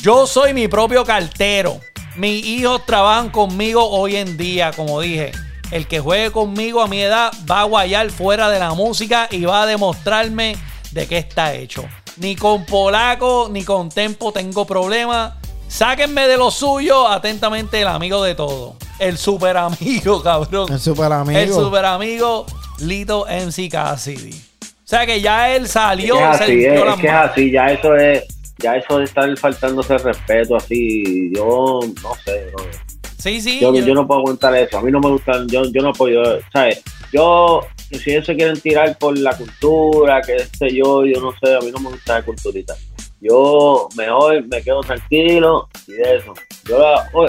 [0.00, 1.80] Yo soy mi propio cartero.
[2.16, 5.32] Mis hijos trabajan conmigo hoy en día, como dije.
[5.72, 9.46] El que juegue conmigo a mi edad va a guayar fuera de la música y
[9.46, 10.54] va a demostrarme
[10.90, 11.86] de qué está hecho.
[12.18, 15.38] Ni con Polaco ni con Tempo tengo problema.
[15.68, 18.76] Sáquenme de lo suyo, atentamente el amigo de todo.
[18.98, 20.70] El super amigo, cabrón.
[20.70, 21.40] El super amigo.
[21.40, 22.44] El super amigo
[22.80, 24.34] Lito MC Cassidy.
[24.60, 27.96] O sea que ya él salió, es así, es, es que es así, ya eso
[27.96, 28.24] es,
[28.58, 32.91] ya eso de estar faltándose el respeto así, yo no sé, bro.
[33.22, 33.60] Sí, sí.
[33.60, 35.90] yo, yo- yo no puedo aguantar eso, a mí no me gustan, yo, yo no
[35.90, 36.82] apoyo, ¿sabes?
[37.12, 37.60] Yo,
[37.90, 41.60] si ellos se quieren tirar por la cultura, que sé yo, yo no sé, a
[41.60, 42.74] mí no me gusta la culturita.
[43.20, 46.34] Yo mejor me quedo tranquilo y de eso.
[46.68, 46.78] Yo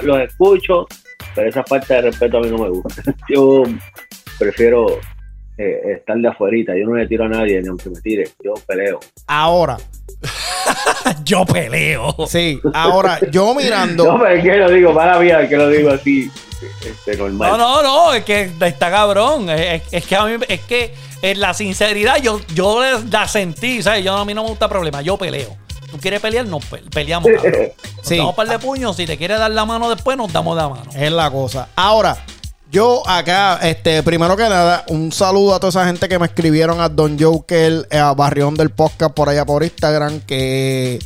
[0.01, 0.87] los escucho,
[1.35, 3.03] pero esa falta de respeto a mí no me gusta.
[3.29, 3.61] Yo
[4.39, 4.87] prefiero
[5.57, 8.55] eh, estar de afuerita, yo no le tiro a nadie, ni aunque me tire, yo
[8.65, 8.99] peleo.
[9.27, 9.77] Ahora,
[11.23, 12.15] yo peleo.
[12.27, 14.03] Sí, ahora yo mirando.
[14.13, 16.31] No, pero es que lo digo, para mí, es que lo digo así,
[16.85, 17.51] este, normal.
[17.51, 19.49] No, no, no, es que está cabrón.
[19.49, 24.03] Es, es que a mí, es que en la sinceridad yo, yo la sentí, ¿sabes?
[24.03, 25.55] Yo a mí no me gusta problema, yo peleo.
[25.91, 27.53] Tú quieres pelear, nos pe- peleamos, cabrón.
[27.97, 28.17] Nos Sí.
[28.17, 30.67] damos un par de puños, si te quieres dar la mano después, nos damos la
[30.67, 30.89] mano.
[30.93, 31.69] Es la cosa.
[31.75, 32.17] Ahora,
[32.73, 36.81] yo acá, este, primero que nada, un saludo a toda esa gente que me escribieron
[36.81, 40.97] a Don Joker, eh, a Barrión del Podcast por allá por Instagram, que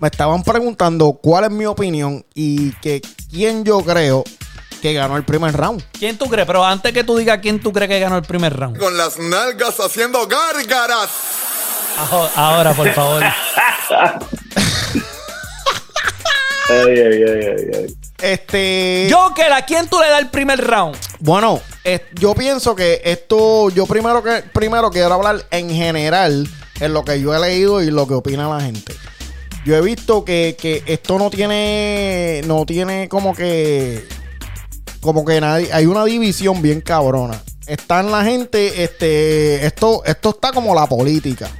[0.00, 3.00] me estaban preguntando cuál es mi opinión y que
[3.30, 4.22] quién yo creo
[4.82, 5.82] que ganó el primer round.
[5.98, 6.46] ¿Quién tú crees?
[6.46, 8.76] Pero antes que tú digas quién tú crees que ganó el primer round.
[8.78, 11.08] Con las nalgas haciendo gárgaras.
[12.00, 13.22] Ajo- Ahora, por favor.
[16.70, 17.96] Ay, ay, ay, ay, ay.
[18.22, 19.08] Este.
[19.12, 20.96] Joker, ¿a quién tú le das el primer round?
[21.20, 26.48] Bueno, es- yo pienso que esto, yo primero que primero quiero hablar en general
[26.80, 28.94] en lo que yo he leído y lo que opina la gente.
[29.66, 34.06] Yo he visto que, que esto no tiene, no tiene como que,
[35.00, 37.42] como que nadie, hay una división bien cabrona.
[37.66, 41.50] Están la gente, este, esto, esto está como la política.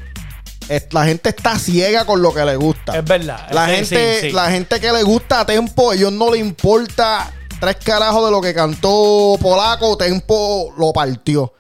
[0.91, 2.99] La gente está ciega con lo que le gusta.
[2.99, 3.49] Es verdad.
[3.51, 4.33] La gente, sí, sí.
[4.33, 8.41] la gente que le gusta a Tempo, ellos no le importa tres carajos de lo
[8.41, 11.53] que cantó Polaco, Tempo lo partió.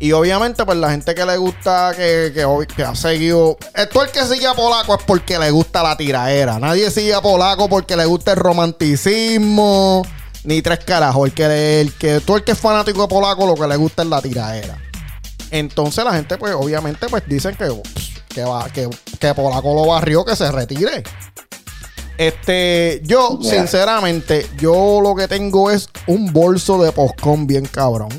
[0.00, 3.56] Y obviamente, pues la gente que le gusta, que, que, que ha seguido.
[3.74, 6.58] Esto el que sigue a Polaco es porque le gusta la tiraera.
[6.60, 10.06] Nadie sigue a Polaco porque le gusta el romanticismo.
[10.44, 11.28] Ni tres carajos.
[11.28, 14.02] El que, el que, todo el que es fanático de Polaco, lo que le gusta
[14.02, 14.78] es la tiraera.
[15.50, 17.68] Entonces la gente, pues, obviamente, pues dicen que,
[18.38, 21.02] que, va, que, que Polaco lo barrió, que se retire.
[22.16, 28.10] Este, yo, sinceramente, yo lo que tengo es un bolso de poscón bien cabrón.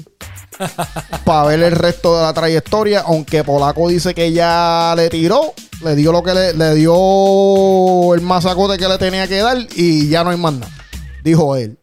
[1.24, 3.04] Para ver el resto de la trayectoria.
[3.06, 5.54] Aunque Polaco dice que ya le tiró,
[5.86, 10.10] le dio lo que le, le dio el masacote que le tenía que dar y
[10.10, 10.72] ya no hay más nada.
[11.24, 11.78] Dijo él.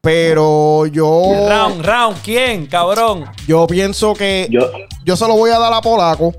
[0.00, 1.48] Pero yo.
[1.48, 3.24] Round, round, ¿quién, cabrón?
[3.48, 4.70] Yo pienso que Yo,
[5.04, 6.34] yo se lo voy a dar a Polaco.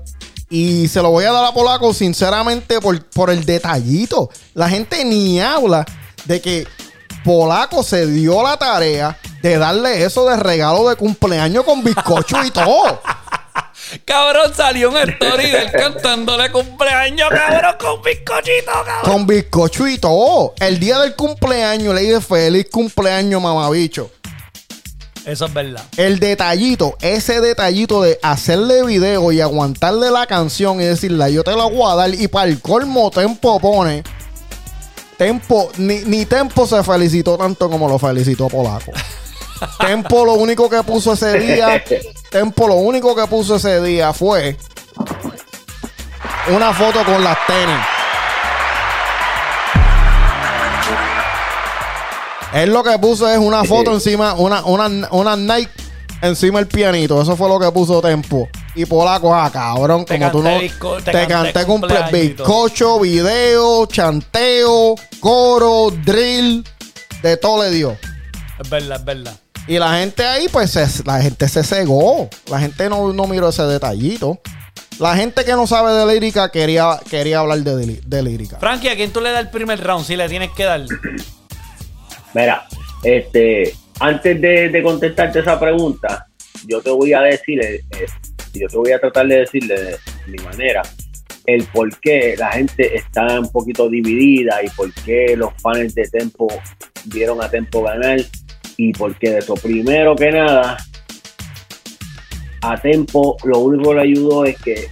[0.56, 4.30] Y se lo voy a dar a Polaco, sinceramente, por, por el detallito.
[4.54, 5.84] La gente ni habla
[6.24, 6.66] de que
[7.22, 12.50] Polaco se dio la tarea de darle eso de regalo de cumpleaños con bizcocho y
[12.50, 13.02] todo.
[14.06, 19.12] Cabrón, salió un story de él cantándole cumpleaños, cabrón, con bizcochito, cabrón.
[19.12, 20.54] Con bizcocho y todo.
[20.58, 24.10] El día del cumpleaños le dije feliz cumpleaños, mamabicho.
[25.26, 25.82] Eso es verdad.
[25.96, 31.50] El detallito, ese detallito de hacerle video y aguantarle la canción y decirle, yo te
[31.56, 32.14] la voy a dar.
[32.14, 34.04] Y para el colmo, Tempo pone.
[35.18, 38.92] Tempo, ni, ni Tempo se felicitó tanto como lo felicitó Polaco.
[39.80, 41.82] Tempo lo único que puso ese día,
[42.30, 44.56] Tempo lo único que puso ese día fue
[46.54, 47.95] una foto con las tenis.
[52.56, 55.70] Él lo que puso es una foto encima, una, una, una Nike
[56.22, 57.20] encima del pianito.
[57.20, 58.48] Eso fue lo que puso Tempo.
[58.74, 60.58] Y Polaco, ah, cabrón, Te como tú no.
[60.60, 66.64] bizco- te te, canté cumple, bizcocho, video, chanteo, coro, drill.
[67.22, 67.96] De todo le dio.
[68.62, 69.34] Es verdad, es verdad.
[69.66, 72.28] Y la gente ahí, pues, se- la gente se cegó.
[72.50, 74.38] La gente no, no miró ese detallito.
[74.98, 78.58] La gente que no sabe de lírica quería, quería hablar de, de lírica.
[78.58, 80.06] Frankie, ¿a quién tú le das el primer round?
[80.06, 80.82] Si le tienes que dar.
[82.36, 82.66] Mira,
[83.02, 86.26] este, antes de, contestarte esa pregunta,
[86.66, 88.06] yo te voy a decir, eh, eh,
[88.52, 90.82] yo te voy a tratar de decirle de mi manera
[91.46, 96.08] el por qué la gente está un poquito dividida y por qué los fans de
[96.08, 96.48] Tempo
[97.06, 98.20] vieron a Tempo ganar
[98.76, 99.54] y por qué de eso.
[99.54, 100.76] Primero que nada,
[102.60, 104.88] a Tempo lo único que le ayudó es que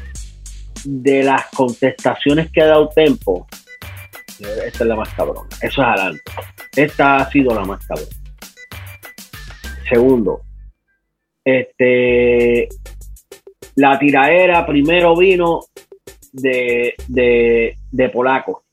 [0.85, 3.47] de las contestaciones que ha dado Tempo,
[4.41, 5.49] esta es la más cabrona.
[5.61, 6.23] Eso es adelante.
[6.77, 8.11] Esta ha sido la más cabrona.
[9.89, 10.41] Segundo,
[11.45, 12.69] este,
[13.77, 15.61] la tiraera primero vino
[16.33, 18.65] de, de, de Polaco.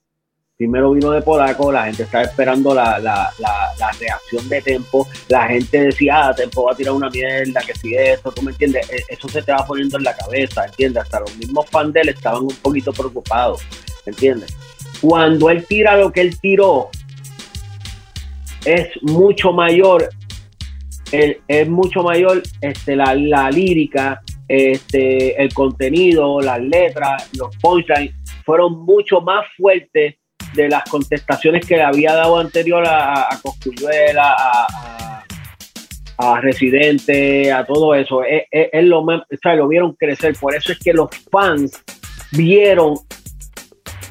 [0.58, 5.08] Primero vino de Polaco, la gente estaba esperando la, la, la, reacción de Tempo.
[5.28, 8.52] La gente decía, ah, Tempo va a tirar una mierda, que si esto, tú me
[8.52, 8.88] entiendes.
[8.92, 11.02] E- Eso se te va poniendo en la cabeza, ¿entiendes?
[11.02, 13.64] Hasta los mismos fans estaban un poquito preocupados,
[14.06, 14.56] ¿entiendes?
[15.02, 16.90] Cuando él tira lo que él tiró,
[18.66, 20.10] es mucho mayor
[21.14, 28.86] es mucho mayor este, la, la lírica, este, el contenido, las letras, los punchlines, fueron
[28.86, 30.16] mucho más fuertes
[30.54, 35.26] de las contestaciones que le había dado anterior a, a Cosculluela, a,
[36.18, 38.24] a, Residente, a todo eso.
[38.24, 41.74] Es, es- es lo, o sea, lo vieron crecer, por eso es que los fans
[42.32, 42.94] vieron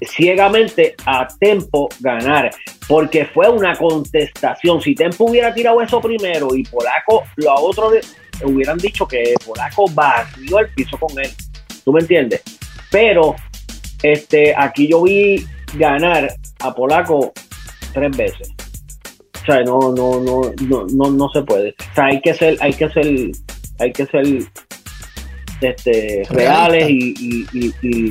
[0.02, 2.50] ciegamente a Tempo ganar,
[2.88, 4.80] porque fue una contestación.
[4.80, 7.92] Si Tempo hubiera tirado eso primero y Polaco, lo otro
[8.44, 11.30] hubieran dicho que Polaco barrió el piso con él.
[11.84, 12.42] ¿Tú me entiendes?
[12.90, 13.36] Pero
[14.02, 15.44] este, aquí yo vi
[15.74, 17.32] ganar a Polaco
[17.92, 18.52] tres veces.
[19.42, 21.70] O sea, no, no, no, no, no, no se puede.
[21.70, 23.30] O sea, hay que ser, hay que ser,
[23.78, 24.26] hay que ser
[25.60, 27.46] este, reales y,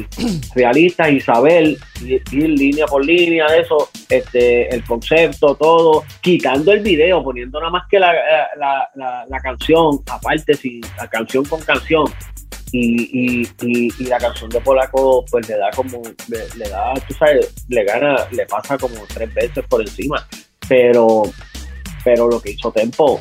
[0.56, 6.82] realistas y saber ir, línea por línea de eso, este, el concepto, todo, quitando el
[6.82, 8.14] video, poniendo nada más que la,
[8.56, 12.06] la, canción, aparte si la canción con canción.
[12.72, 17.84] Y, y, la canción de Polaco pues le da como le, da tú sabes le
[17.84, 20.24] gana le pasa como tres veces por encima
[20.68, 21.24] pero
[22.04, 23.20] pero lo que hizo Tempo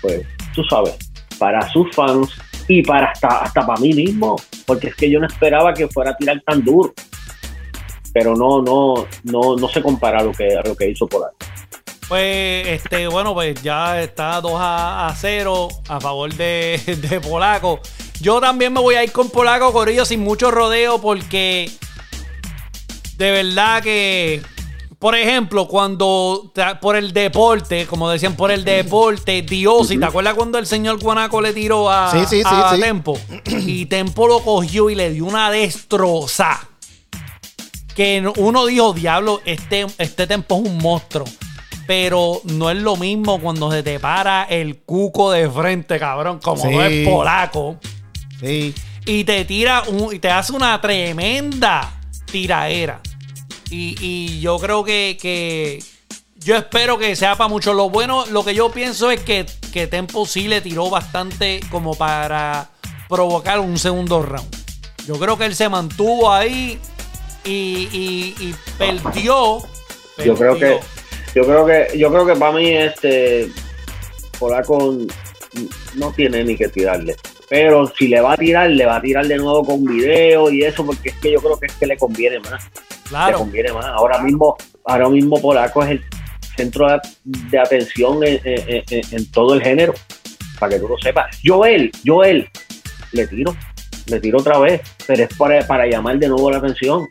[0.00, 0.96] pues tú sabes
[1.40, 2.30] para sus fans
[2.68, 6.10] y para hasta, hasta para mí mismo, porque es que yo no esperaba que fuera
[6.10, 6.92] a tirar tan duro.
[8.12, 11.36] Pero no, no, no, no se compara a lo que, lo que hizo Polaco.
[12.08, 17.80] Pues, este, bueno, pues ya está 2 a, 0 a favor de, de Polaco.
[18.20, 21.70] Yo también me voy a ir con Polaco Corillo sin mucho rodeo porque
[23.16, 24.42] de verdad que
[24.98, 30.58] por ejemplo, cuando por el deporte, como decían, por el deporte, Dios, ¿te acuerdas cuando
[30.58, 32.12] el señor Guanaco le tiró a,
[32.80, 33.16] Tempo?
[33.46, 36.66] Y Tempo lo cogió y le dio una destroza.
[37.94, 41.26] Que uno dijo, diablo, este, este Tempo es un monstruo.
[41.86, 46.68] Pero no es lo mismo cuando se te para el cuco de frente, cabrón, como
[46.68, 47.78] no es polaco.
[48.40, 48.74] Sí.
[49.06, 53.00] Y te tira y te hace una tremenda tiraera.
[53.70, 55.82] Y, yo creo que,
[56.36, 57.74] yo espero que sea para mucho.
[57.74, 61.94] Lo bueno, lo que yo pienso es que, que Tempo sí le tiró bastante como
[61.94, 62.70] para
[63.08, 64.48] provocar un segundo round.
[65.06, 66.78] Yo creo que él se mantuvo ahí
[67.44, 69.62] y, perdió,
[70.22, 70.78] Yo creo que,
[71.34, 73.50] yo creo que, yo creo que para mí este
[74.38, 74.98] Polaco
[75.94, 77.16] no tiene ni que tirarle.
[77.48, 80.62] Pero si le va a tirar, le va a tirar de nuevo con video y
[80.62, 82.62] eso, porque es que yo creo que es que le conviene más.
[83.08, 83.38] Claro.
[83.38, 83.86] Conviene más.
[83.86, 86.04] Ahora mismo, ahora mismo Polaco es el
[86.56, 86.88] centro
[87.24, 89.94] de, atención en, todo el género,
[90.58, 91.38] para que tú lo sepas.
[91.44, 92.48] Joel, Joel,
[93.12, 93.56] le tiro,
[94.06, 97.08] le tiro otra vez, pero es para, para llamar de nuevo la atención.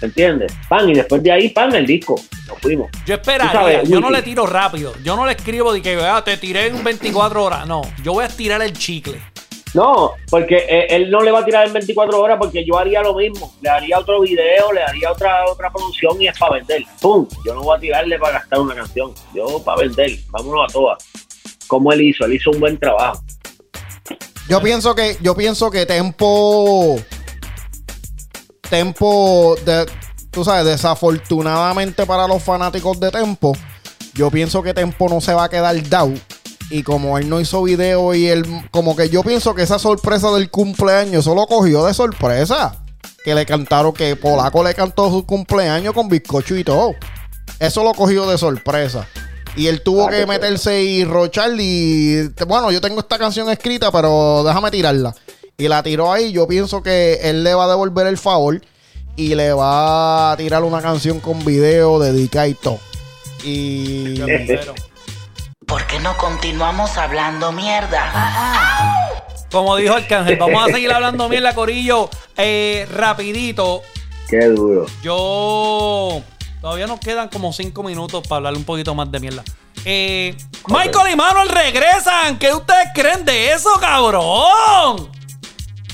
[0.00, 0.52] ¿Entiendes?
[0.68, 2.18] Pan, y después de ahí, pan, el disco.
[2.48, 2.90] Nos fuimos.
[3.04, 4.94] Yo esperaría, yo no le tiro rápido.
[5.04, 7.66] Yo no le escribo de que ah, te tiré en 24 horas.
[7.66, 9.20] No, yo voy a estirar el chicle.
[9.72, 13.02] No, porque eh, él no le va a tirar en 24 horas porque yo haría
[13.02, 13.54] lo mismo.
[13.60, 16.82] Le haría otro video, le haría otra otra producción y es para vender.
[17.00, 17.26] ¡Pum!
[17.46, 19.14] Yo no voy a tirarle para gastar una canción.
[19.32, 20.10] Yo para vender.
[20.30, 21.04] Vámonos a todas.
[21.68, 23.22] Como él hizo, él hizo un buen trabajo.
[24.48, 26.96] Yo pienso que, yo pienso que Tempo.
[28.68, 29.86] Tempo, de,
[30.30, 33.52] tú sabes, desafortunadamente para los fanáticos de Tempo,
[34.14, 36.20] yo pienso que Tempo no se va a quedar down
[36.70, 40.30] y como él no hizo video y él, como que yo pienso que esa sorpresa
[40.30, 42.76] del cumpleaños solo cogió de sorpresa.
[43.24, 46.94] Que le cantaron, que Polaco le cantó su cumpleaños con bizcocho y todo.
[47.58, 49.06] Eso lo cogió de sorpresa.
[49.56, 52.28] Y él tuvo que meterse y rochar y...
[52.46, 55.14] Bueno, yo tengo esta canción escrita, pero déjame tirarla.
[55.58, 56.32] Y la tiró ahí.
[56.32, 58.62] Yo pienso que él le va a devolver el favor
[59.16, 62.78] y le va a tirar una canción con video dedicada y todo.
[63.44, 64.20] Y...
[65.90, 69.26] ¿Por qué no continuamos hablando mierda?
[69.50, 72.08] Como dijo Arcángel, vamos a seguir hablando mierda, Corillo.
[72.36, 73.82] Eh, rapidito.
[74.28, 74.86] Qué duro.
[75.02, 76.22] Yo.
[76.60, 79.42] Todavía nos quedan como cinco minutos para hablar un poquito más de mierda.
[79.84, 80.36] Eh,
[80.68, 82.38] Michael y Manuel regresan.
[82.38, 85.10] ¿Qué ustedes creen de eso, cabrón?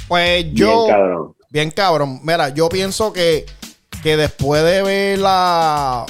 [0.08, 0.84] Pues yo.
[0.84, 1.36] Bien cabrón.
[1.48, 2.20] Bien cabrón.
[2.22, 3.46] Mira, yo pienso que,
[4.02, 6.04] que después de ver la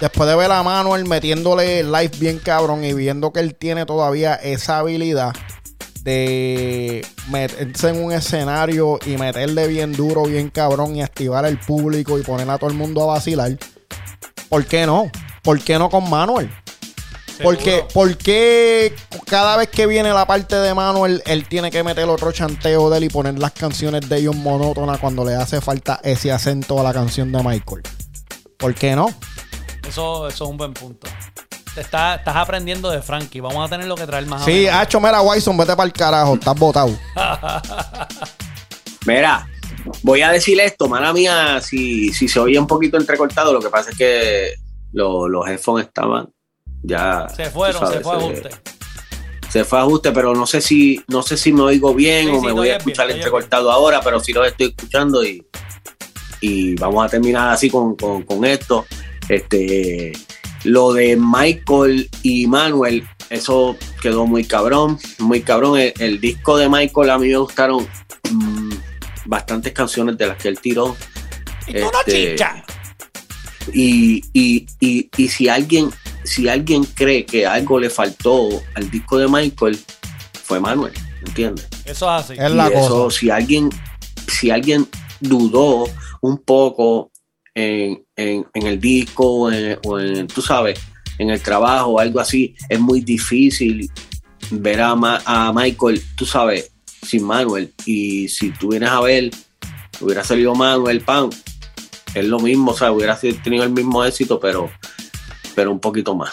[0.00, 4.34] después de ver a Manuel metiéndole live bien cabrón y viendo que él tiene todavía
[4.34, 5.32] esa habilidad
[6.02, 12.18] de meterse en un escenario y meterle bien duro, bien cabrón y activar al público
[12.18, 13.58] y poner a todo el mundo a vacilar,
[14.48, 15.10] ¿por qué no?
[15.42, 16.50] ¿Por qué no con Manuel?
[17.42, 18.94] Porque, porque
[19.26, 22.98] cada vez que viene la parte de Manuel, él tiene que meter otro chanteo de
[22.98, 26.82] él y poner las canciones de ellos monótonas cuando le hace falta ese acento a
[26.82, 27.82] la canción de Michael.
[28.58, 29.14] ¿Por qué no?
[29.90, 31.08] Eso, eso es un buen punto.
[31.74, 33.40] Te estás aprendiendo de Frankie.
[33.40, 34.44] Vamos a tener lo que traer más.
[34.44, 36.34] Sí, Hacho, mira, Wyson, vete para el carajo.
[36.34, 36.96] Estás botado.
[39.06, 39.48] mira,
[40.04, 43.68] voy a decir esto, mala mía, si, si se oye un poquito entrecortado, lo que
[43.68, 44.54] pasa es que
[44.92, 46.28] los headphones estaban
[46.84, 47.28] ya.
[47.34, 48.50] Se fueron, se fue ajuste.
[49.48, 52.52] Se fue ajuste, pero no sé si, no sé si me oigo bien o me
[52.52, 55.44] voy a escuchar entrecortado ahora, pero si lo estoy escuchando y
[56.40, 58.86] y vamos a terminar así con, con, con esto.
[59.30, 60.12] Este,
[60.64, 65.78] lo de Michael y Manuel, eso quedó muy cabrón, muy cabrón.
[65.78, 67.86] El, disco de Michael a mí me gustaron
[68.30, 68.70] mm,
[69.26, 70.96] bastantes canciones de las que él tiró.
[71.68, 72.64] Y tú no Este, chicha.
[73.72, 75.90] y, y, y, y si alguien
[76.24, 79.78] si alguien cree que algo le faltó al disco de Michael
[80.42, 80.92] fue Manuel
[81.24, 81.68] ¿entiendes?
[81.84, 82.34] Eso es así.
[82.36, 83.18] Es la Y eso, cosa.
[83.18, 83.70] si alguien
[84.26, 84.88] si alguien
[85.20, 85.84] dudó
[86.20, 87.10] un poco
[87.54, 89.50] en, en- en el disco
[89.84, 90.80] o en tú sabes
[91.18, 93.90] en el trabajo o algo así es muy difícil
[94.50, 96.72] ver a, Ma- a Michael tú sabes
[97.02, 99.30] sin Manuel y si tú vienes a ver
[100.00, 101.30] hubiera salido Manuel Pan
[102.14, 104.68] es lo mismo, o sea, hubiera tenido el mismo éxito, pero,
[105.54, 106.30] pero un poquito más.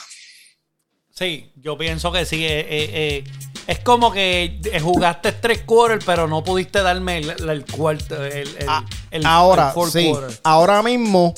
[1.12, 2.44] Sí, yo pienso que sí.
[2.44, 3.24] eh, eh, eh,
[3.68, 8.24] es como que eh, jugaste tres quarters, pero no pudiste darme el, el cuarto.
[8.24, 8.84] El, el- Ah,
[9.26, 10.10] ahora, el sí.
[10.12, 10.40] quarter.
[10.44, 11.34] Ahora mismo,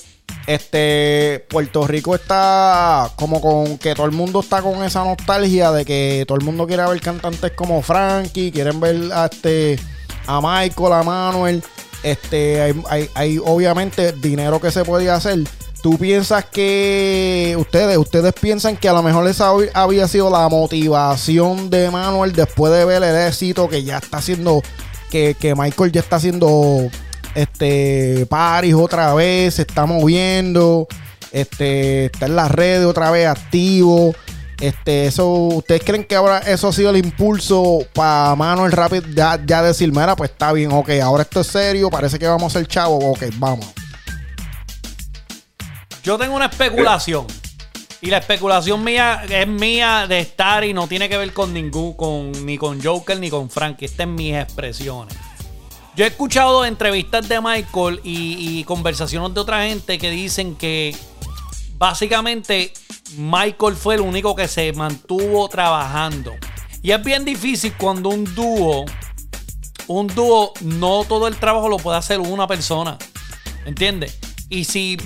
[0.48, 5.86] este, Puerto Rico está como con que todo el mundo está con esa nostalgia de
[5.86, 9.80] que todo el mundo quiere ver cantantes como Frankie, quieren ver a este,
[10.28, 11.64] a Michael, a Manuel.
[12.02, 15.40] Este, hay, hay- hay obviamente dinero que se podía hacer.
[15.82, 20.50] ¿Tú piensas que ustedes, ustedes piensan que a lo mejor esa hab- había sido la
[20.50, 24.62] motivación de Manuel después de ver el éxito que ya está haciendo,
[25.10, 26.90] que, que Michael ya está haciendo
[27.34, 30.88] este paris otra vez, se está moviendo,
[31.32, 34.14] este, está en las redes otra vez activo.
[34.60, 39.40] Este, eso, ¿ustedes creen que ahora eso ha sido el impulso para Manuel Rapid ya,
[39.46, 42.60] ya decir, mira, pues está bien, ok, ahora esto es serio, parece que vamos a
[42.60, 43.66] ser chavos, ok, vamos.
[46.04, 47.28] Yo tengo una especulación.
[48.02, 51.94] Y la especulación mía es mía de estar y no tiene que ver con ningún,
[51.94, 53.86] con, ni con Joker ni con Frankie.
[53.86, 55.16] Estas en mis expresiones.
[55.96, 60.96] Yo he escuchado entrevistas de Michael y, y conversaciones de otra gente que dicen que
[61.78, 62.72] básicamente
[63.18, 66.34] Michael fue el único que se mantuvo trabajando.
[66.82, 68.86] Y es bien difícil cuando un dúo,
[69.88, 72.98] un dúo, no todo el trabajo lo puede hacer una persona.
[73.66, 74.18] ¿Entiendes?
[74.50, 74.98] Y si.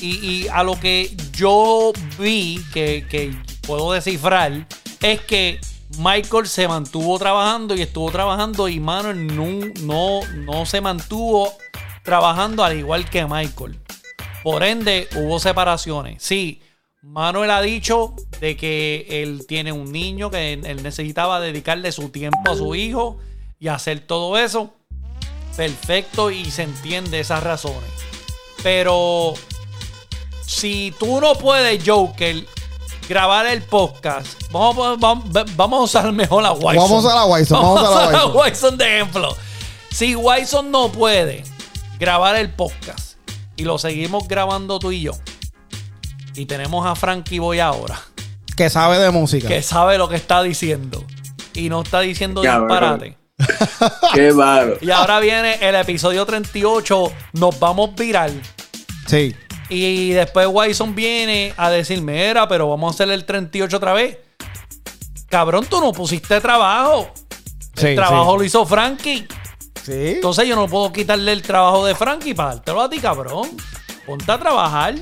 [0.00, 3.34] Y, a lo que yo vi, que, que
[3.66, 4.66] puedo descifrar,
[5.00, 5.60] es que
[5.98, 11.52] Michael se mantuvo trabajando y estuvo trabajando y Manuel no, no, no se mantuvo
[12.02, 13.78] trabajando al igual que Michael.
[14.42, 16.22] Por ende, hubo separaciones.
[16.22, 16.62] Sí,
[17.02, 22.50] Manuel ha dicho de que él tiene un niño, que él necesitaba dedicarle su tiempo
[22.50, 23.18] a su hijo
[23.58, 24.74] y hacer todo eso.
[25.56, 27.90] Perfecto y se entiende esas razones.
[28.62, 29.34] Pero
[30.50, 32.44] si tú no puedes, Joker,
[33.08, 35.24] grabar el podcast, vamos, a- vamos,
[35.56, 36.76] vamos a usar mejor a Wyson.
[36.76, 38.36] Vamos a la Wyson, vamos a la Wyson.
[38.36, 39.36] Wyson de ejemplo.
[39.92, 41.44] Si Wyson no puede
[41.98, 43.16] grabar el podcast
[43.56, 45.12] y lo seguimos grabando tú y yo,
[46.34, 48.00] y tenemos a Frankie Boy ahora,
[48.56, 49.46] Que sabe de música.
[49.48, 51.04] que sabe lo que está diciendo
[51.54, 52.68] y no está diciendo Cabrón.
[53.00, 53.16] disparate.
[54.14, 54.74] Qué malo.
[54.80, 58.40] Y ahora viene el episodio 38, nos vamos viral.
[59.06, 59.34] Sí.
[59.70, 64.18] Y después Wyson viene a decirme, era, pero vamos a hacer el 38 otra vez.
[65.28, 67.08] Cabrón, tú no pusiste trabajo.
[67.76, 68.38] El trabajo sí.
[68.38, 69.28] lo hizo Frankie.
[69.84, 70.14] Sí.
[70.16, 73.48] Entonces yo no puedo quitarle el trabajo de Frankie para dártelo a ti, cabrón.
[74.04, 74.96] Ponte a trabajar.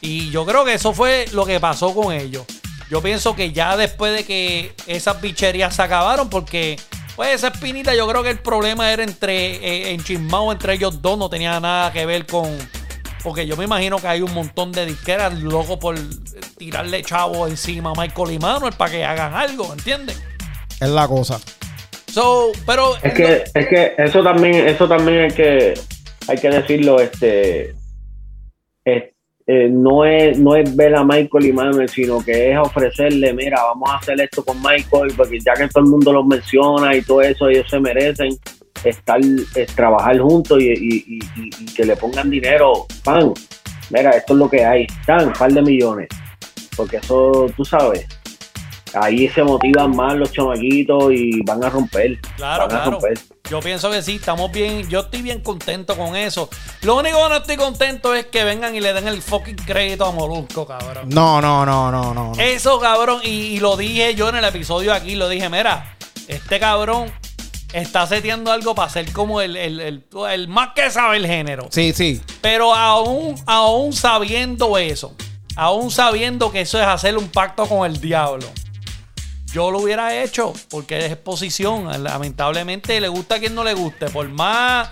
[0.00, 2.44] Y yo creo que eso fue lo que pasó con ellos.
[2.90, 6.76] Yo pienso que ya después de que esas bicherías se acabaron, porque
[7.16, 11.16] pues esa espinita yo creo que el problema era entre eh, enchismado entre ellos dos,
[11.16, 12.56] no tenía nada que ver con...
[13.26, 15.96] Porque yo me imagino que hay un montón de disqueras locos por
[16.56, 20.22] tirarle chavo encima a Michael y Manuel para que hagan algo, ¿entiendes?
[20.80, 21.40] Es la cosa.
[22.06, 22.94] So, pero...
[23.02, 25.74] Es que, es que eso también, eso también hay que,
[26.28, 27.70] hay que decirlo, este,
[28.84, 29.12] es-
[29.48, 33.60] eh, no es, no es ver a Michael y Manuel, sino que es ofrecerle, mira,
[33.60, 37.02] vamos a hacer esto con Michael, porque ya que todo el mundo los menciona y
[37.02, 38.36] todo eso, ellos se merecen
[38.90, 39.20] estar,
[39.54, 43.32] eh, trabajar juntos y, y- y- y- y que le pongan dinero, pan,
[43.90, 46.08] mira, esto es lo que hay, tan, un par de millones,
[46.76, 48.06] porque eso, tú sabes,
[48.94, 52.90] ahí se motivan más los chamaquitos y van a romper, Claro, van a claro.
[52.92, 53.18] romper.
[53.50, 54.88] Yo pienso que sí, estamos bien.
[54.88, 56.48] Yo estoy bien contento con eso.
[56.82, 60.04] Lo único que no estoy contento es que vengan y le den el fucking crédito
[60.04, 61.08] a Molusco, cabrón.
[61.10, 62.32] No, no, no, no, no.
[62.34, 62.42] no.
[62.42, 63.20] Eso, cabrón.
[63.22, 65.14] Y, y lo dije yo en el episodio aquí.
[65.14, 65.94] Lo dije, mira,
[66.26, 67.12] este cabrón
[67.80, 71.68] está seteando algo para ser como el, el, el- el más que sabe el género.
[71.70, 72.20] Sí, sí.
[72.40, 75.14] Pero aún, aún sabiendo eso,
[75.56, 78.46] aún sabiendo que eso es hacer un pacto con el diablo,
[79.52, 82.02] yo lo hubiera hecho porque es exposición.
[82.02, 84.06] Lamentablemente le gusta a quien no le guste.
[84.10, 84.90] Por más,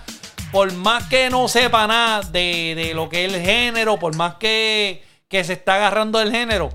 [0.51, 4.35] por más que no sepa nada de, de lo que es el género, por más
[4.35, 6.69] que, que se está agarrando el género,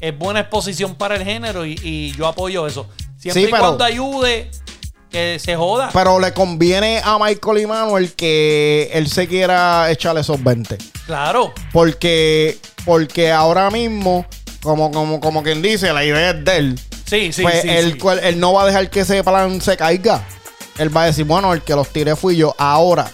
[0.00, 2.88] es buena exposición para el género y, y yo apoyo eso.
[3.16, 4.50] Siempre Sí, y cuando ayude,
[5.16, 5.88] que se joda.
[5.92, 10.76] Pero le conviene a Michael y Manuel que él se quiera echar esos 20.
[11.06, 11.52] claro.
[11.72, 14.26] Porque, porque ahora mismo,
[14.62, 16.80] como, como, como quien dice, la idea es de él.
[17.06, 17.98] Sí, sí, pues sí, él, sí.
[17.98, 20.26] cual- él no va a dejar que ese plan se caiga.
[20.78, 22.54] Él va a decir, bueno, el que los tiré fui yo.
[22.58, 23.10] Ahora,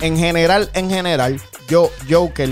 [0.00, 2.50] en general, en general, yo, Joker,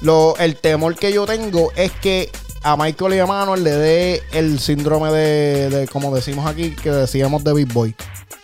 [0.00, 2.30] lo, el temor que yo tengo es que
[2.62, 6.90] a Michael y a Manuel le dé el síndrome de, de, como decimos aquí, que
[6.90, 7.94] decíamos de Big Boy.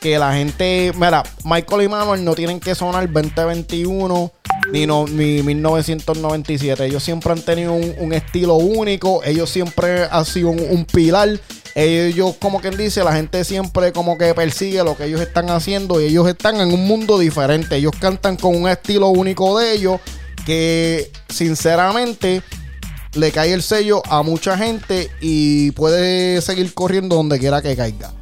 [0.00, 4.32] Que la gente, mira, Michael y Manuel no tienen que sonar 2021
[4.72, 6.84] ni, no, ni 1997.
[6.84, 9.22] Ellos siempre han tenido un, un estilo único.
[9.24, 11.28] Ellos siempre han sido un, un pilar.
[11.74, 16.00] Ellos, como quien dice, la gente siempre como que persigue lo que ellos están haciendo
[16.00, 17.76] y ellos están en un mundo diferente.
[17.76, 20.00] Ellos cantan con un estilo único de ellos
[20.44, 22.42] que sinceramente
[23.14, 28.12] le cae el sello a mucha gente y puede seguir corriendo donde quiera que caiga.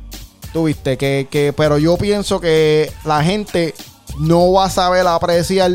[0.53, 3.75] Tuviste que, que, pero yo pienso que la gente
[4.19, 5.71] no va a saber apreciar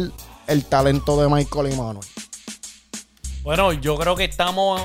[0.47, 2.05] el talento de Michael y Manuel.
[3.43, 4.81] Bueno, yo creo que estamos,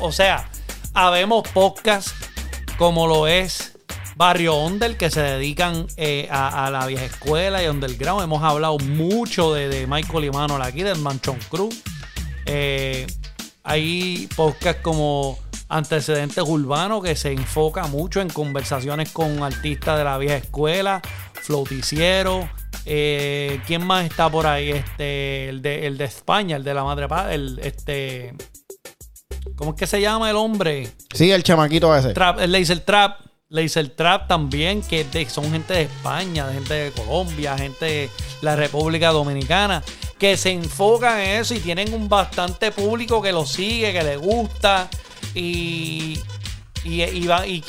[0.00, 0.48] o sea,
[0.92, 2.12] habemos podcasts
[2.76, 3.72] como lo es
[4.16, 8.22] Barrio Onder que se dedican eh, a, la vieja escuela y underground.
[8.22, 10.30] Hemos hablado mucho de, Michael y
[10.62, 11.82] aquí, del Manchón Cruz.
[12.46, 13.06] Eh,
[13.64, 15.38] hay podcasts como
[15.68, 21.00] Antecedentes Urbanos que se enfoca mucho en conversaciones con artistas de la vieja escuela,
[21.32, 22.48] Floticiero.
[22.84, 24.70] Eh, ¿Quién más está por ahí?
[24.70, 28.34] Este, el de, el de España, el de la madre padre, el este.
[29.56, 30.90] ¿Cómo es que se llama el hombre?
[31.14, 32.12] Sí, el chamaquito ese.
[32.12, 33.20] Trap, el Laser Trap.
[33.54, 38.10] Laser Trap también, que de- son gente de España, de gente de Colombia, gente de
[38.42, 39.82] la República Dominicana,
[40.18, 44.16] que se enfocan en eso y tienen un bastante público que lo sigue, que le
[44.16, 44.88] gusta.
[45.34, 46.18] Y,
[46.84, 47.02] y,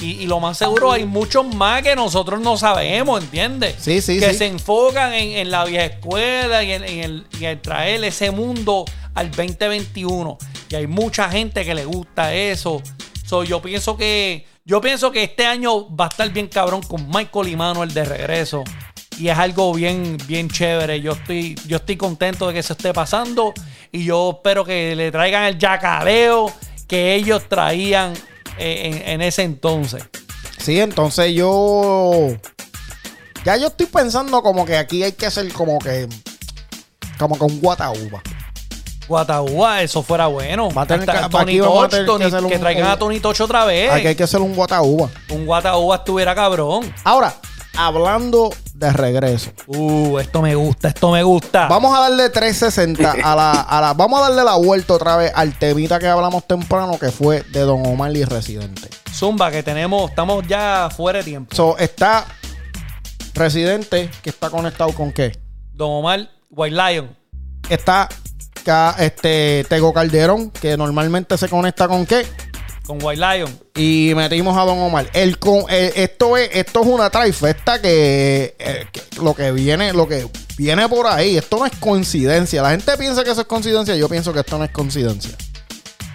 [0.02, 3.76] y lo más seguro hay muchos más que nosotros no sabemos, ¿entiendes?
[3.80, 4.40] Sí, sí, que sí.
[4.40, 8.32] se enfocan en, en la vieja escuela y en, en el, y en traer ese
[8.32, 10.38] mundo al 2021.
[10.70, 12.82] Y hay mucha gente que le gusta eso.
[13.26, 17.08] So, yo pienso que yo pienso que este año va a estar bien cabrón con
[17.08, 18.64] Michael y Manuel de regreso.
[19.20, 21.00] Y es algo bien, bien chévere.
[21.02, 23.54] Yo estoy, yo estoy contento de que se esté pasando.
[23.92, 26.52] Y yo espero que le traigan el yacaleo
[26.88, 28.14] que ellos traían
[28.58, 30.04] eh, en, ese entonces.
[30.58, 32.36] Sí, entonces yo.
[33.46, 36.10] Ya yo estoy pensando como que aquí hay que hacer como que.
[37.20, 38.24] Como que un guataúba.
[39.08, 40.70] Guataúba, eso fuera bueno.
[40.72, 42.98] Va a tener Hasta que- Tony Toch, que Tony- hacer un- que traigan un- a
[42.98, 43.92] Tony Toch otra vez.
[43.92, 45.10] Aquí hay que hacer un guataúba.
[45.30, 46.92] Un Guataúba estuviera cabrón.
[47.04, 47.34] Ahora,
[47.78, 49.52] hablando de regreso.
[49.68, 51.68] Uh, esto me gusta, esto me gusta.
[51.68, 53.94] Vamos a darle 360 a la, a la.
[53.94, 57.62] Vamos a darle la vuelta otra vez al temita que hablamos temprano, que fue de
[57.62, 58.90] Don Omar y Residente.
[59.14, 61.56] Zumba, que tenemos, estamos ya fuera de tiempo.
[61.56, 62.26] So, está
[63.34, 65.32] Residente, que está conectado con qué?
[65.74, 67.16] Don Omar, White Lion.
[67.70, 68.08] Está
[68.66, 72.26] ca- este Tego Calderón, que normalmente se conecta con qué?
[72.86, 73.60] Con White Lion.
[73.76, 75.10] Y metimos a Don Omar.
[75.14, 80.08] El con, esto es esto es una trifesta que, eh, que lo que viene lo
[80.08, 81.36] que viene por ahí.
[81.38, 82.62] Esto no es coincidencia.
[82.62, 83.96] La gente piensa que eso es coincidencia.
[83.96, 85.32] Yo pienso que esto no es coincidencia.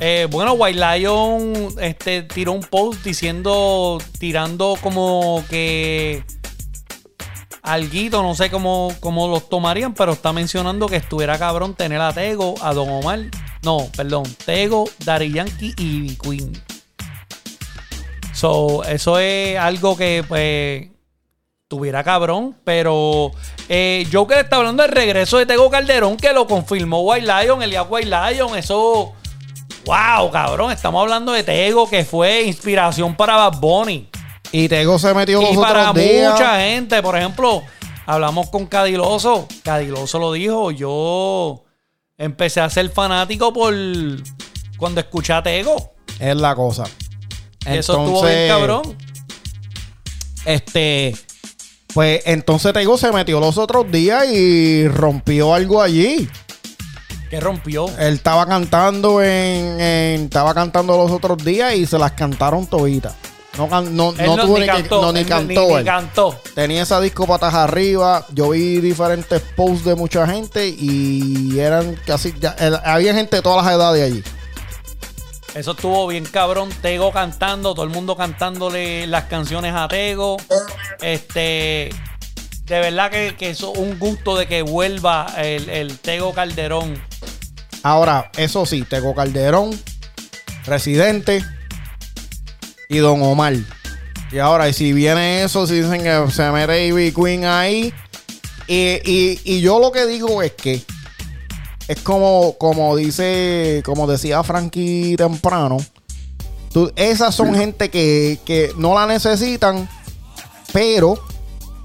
[0.03, 6.23] Eh, bueno, White Lion este, tiró un post diciendo, tirando como que
[7.73, 12.13] alguito, no sé cómo, cómo los tomarían, pero está mencionando que estuviera cabrón tener a
[12.13, 13.21] Tego, a Don Omar.
[13.63, 16.63] No, perdón, Tego, Daddy Yankee y Ivy Queen.
[18.33, 20.89] So, eso es algo que, pues,
[21.69, 23.31] tuviera cabrón, pero
[23.69, 27.87] eh, Joker está hablando del regreso de Tego Calderón, que lo confirmó White Lion, Elías
[27.89, 29.13] White Lion, eso...
[29.87, 34.09] Wow, cabrón, estamos hablando de Tego, que fue inspiración para Bad Bunny.
[34.53, 36.33] Y Tego se metió los Y para otros días.
[36.33, 37.63] mucha gente, por ejemplo,
[38.07, 39.47] hablamos con Cadiloso.
[39.63, 40.71] Cadiloso lo dijo.
[40.73, 41.63] Yo
[42.19, 43.75] empecé a ser fanático por
[44.77, 45.93] cuando escuché a Tego.
[46.19, 46.85] Es la cosa.
[47.65, 48.97] Eso estuvo bien cabrón.
[50.45, 51.15] Este.
[51.95, 56.29] Pues entonces Tego se metió los otros días y rompió algo allí.
[57.29, 57.87] Que rompió.
[57.99, 63.15] Él estaba cantando en, en- estaba cantando los otros días y se las cantaron toditas.
[63.69, 65.79] No, no, no tuvo ni que- cantó, no, ni cantó.
[65.79, 66.41] ni cantó.
[66.55, 68.27] Tenía esa disco patas arriba.
[68.33, 72.35] Yo vi diferentes posts de mucha gente y eran casi.
[72.41, 74.25] ya- el- había gente de todas las edades allí.
[75.55, 76.69] Eso estuvo bien cabrón.
[76.81, 80.37] Tego cantando, todo el mundo cantándole las canciones a Tego.
[81.03, 81.91] Este.
[82.67, 87.03] de verdad que, que es un gusto de que vuelva el, el Tego Calderón.
[87.83, 89.71] Ahora, eso sí, Tego Calderón,
[90.67, 91.45] Residente
[92.91, 93.55] y Don Omar.
[94.33, 97.95] Y ahora, y si viene eso, si dicen que se mete Ivy Queen ahí.
[98.67, 100.83] Y, y- y yo lo que digo es que
[101.89, 105.79] es como, como dice, como decía Frankie temprano.
[106.73, 109.89] tú- esas son gente que, que no la necesitan,
[110.73, 111.19] pero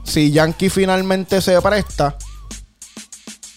[0.04, 2.16] si Yankee finalmente se presta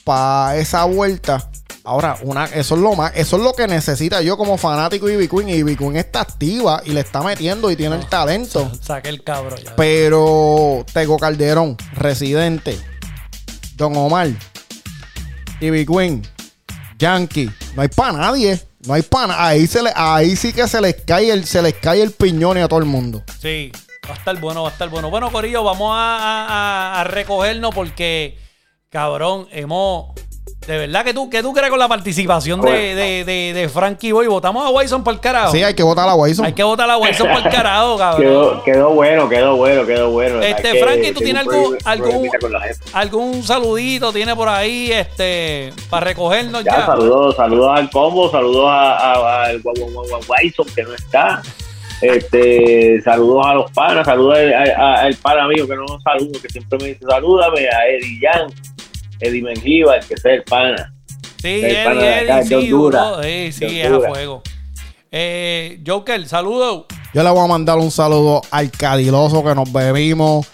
[0.05, 1.51] para esa vuelta.
[1.89, 5.14] Ahora, una, eso es lo más, eso es lo que necesita yo como fanático de
[5.14, 5.49] Ivy Queen.
[5.49, 8.70] Y Ivy Queen está activa y le está metiendo y tiene el talento.
[8.82, 9.74] Saque el cabrón ya.
[9.74, 12.78] Pero Tego Calderón, Residente,
[13.76, 14.28] Don Omar,
[15.61, 16.22] Ivy Queen,
[16.99, 18.61] Yankee, no hay para nadie.
[18.86, 21.74] No hay para ahí se le, ahí sí que se les cae el, se les
[21.74, 23.24] cae el piñón y a todo el mundo.
[23.41, 23.72] Sí,
[24.09, 25.11] va a estar bueno, va a estar bueno.
[25.11, 26.47] Bueno, Corillo, vamos a, a-
[26.97, 28.39] a- a recogernos porque,
[28.89, 30.11] cabrón, hemos.
[30.66, 34.12] De verdad que tú, que tú crees con la participación de, de, de, de Frankie
[34.12, 34.26] Boy.
[34.26, 35.51] Votamos a Wyson por el carajo.
[35.53, 36.44] Sí, hay que votar a Wyson.
[36.44, 38.22] Hay que votar a Wyson por el carajo, cabrón.
[38.22, 40.40] Quedó, quedó bueno, quedó bueno, quedó bueno.
[40.42, 42.28] Este, Frankie, ¿tú tienes algún- algún-.
[42.92, 46.78] ¿Algún saludito tiene por ahí este para recogernos ya?
[46.80, 51.42] Ya, saludos, saludos al combo, saludos a, a- al Wyson que no está.
[52.01, 54.38] Este, saludos a los panas, saludos
[54.76, 58.46] al- pana mío que no nos saludo, que siempre me dice salúdame, a Eddie Jan,
[59.21, 59.43] Eddie
[59.97, 60.93] el que sea el pana.
[61.41, 62.49] Sí, El pana de acá, Eddie,
[63.53, 63.69] sí.
[63.69, 64.43] Sí, es a fuego.
[65.11, 66.87] Eh, Joker, saludos.
[67.14, 70.47] Yo le voy a mandar un saludo al cadiloso que nos bebimos.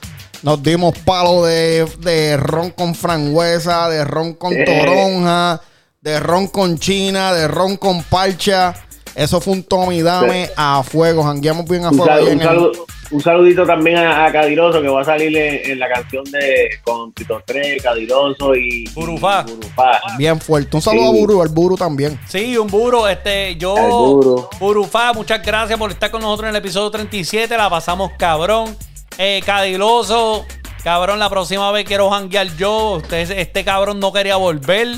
[0.42, 4.64] Nos dimos palo de, de ron con frangüesa, de ron con Eh.
[4.64, 5.60] toronja,
[6.02, 8.74] de ron con china, de ron con parcha.
[9.14, 10.52] Eso fue un Tommy Dame Sí.
[10.56, 11.22] a fuego.
[11.24, 12.30] Jangueamos bien a Un, fuego.
[12.30, 15.88] un saludo- un saludito también a, a Cadiroso que va a salir en, en la
[15.88, 19.44] canción de con Tito 3, Cadiroso y Burufá.
[19.48, 20.00] y Burufá.
[20.18, 20.76] Bien fuerte.
[20.76, 21.08] Un saludo Sí.
[21.08, 22.18] a Buru, al Buru también.
[22.28, 23.08] Sí, un buro.
[23.08, 24.48] Este, yo, Buru.
[24.58, 27.56] Burufá, muchas gracias por estar con nosotros en el episodio 37.
[27.56, 28.76] La pasamos cabrón.
[29.18, 30.44] Eh, Cadiloso,
[30.82, 32.92] cabrón, la próxima vez quiero janguear yo.
[32.96, 34.88] Usted, este cabrón no quería volver.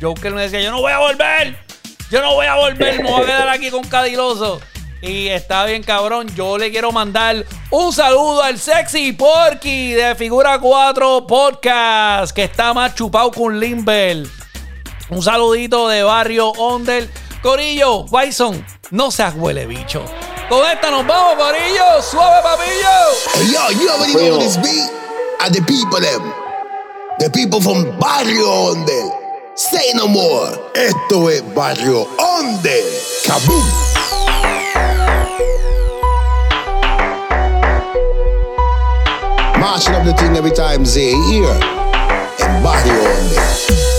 [0.00, 1.56] Joker me decía, yo no voy a volver.
[2.10, 4.60] Yo no voy a volver, me voy a quedar aquí con Cadiloso.
[5.02, 6.28] Y está bien, cabrón.
[6.34, 12.72] Yo le quiero mandar un saludo al Sexy Porky de Figura 4 Podcast, que está
[12.72, 14.26] más chupado que un Limber.
[15.10, 17.10] Un saludito de Barrio Ondel.
[17.42, 20.04] Corillo, Wyson, no seas huele bicho.
[20.48, 22.02] Con esta nos vamos, Corillo.
[22.02, 22.88] Suave, papillo.
[23.34, 24.90] Hey, yo, you already know this beat?
[25.40, 26.32] And the people them.
[27.18, 29.12] The people from Barrio Onde.
[29.54, 30.50] Say no more.
[30.74, 32.82] Esto es Barrio Onde.
[33.24, 34.35] Kaboom.
[39.66, 41.50] Mashing up the thing every time, say here.
[42.38, 43.95] Embody on me.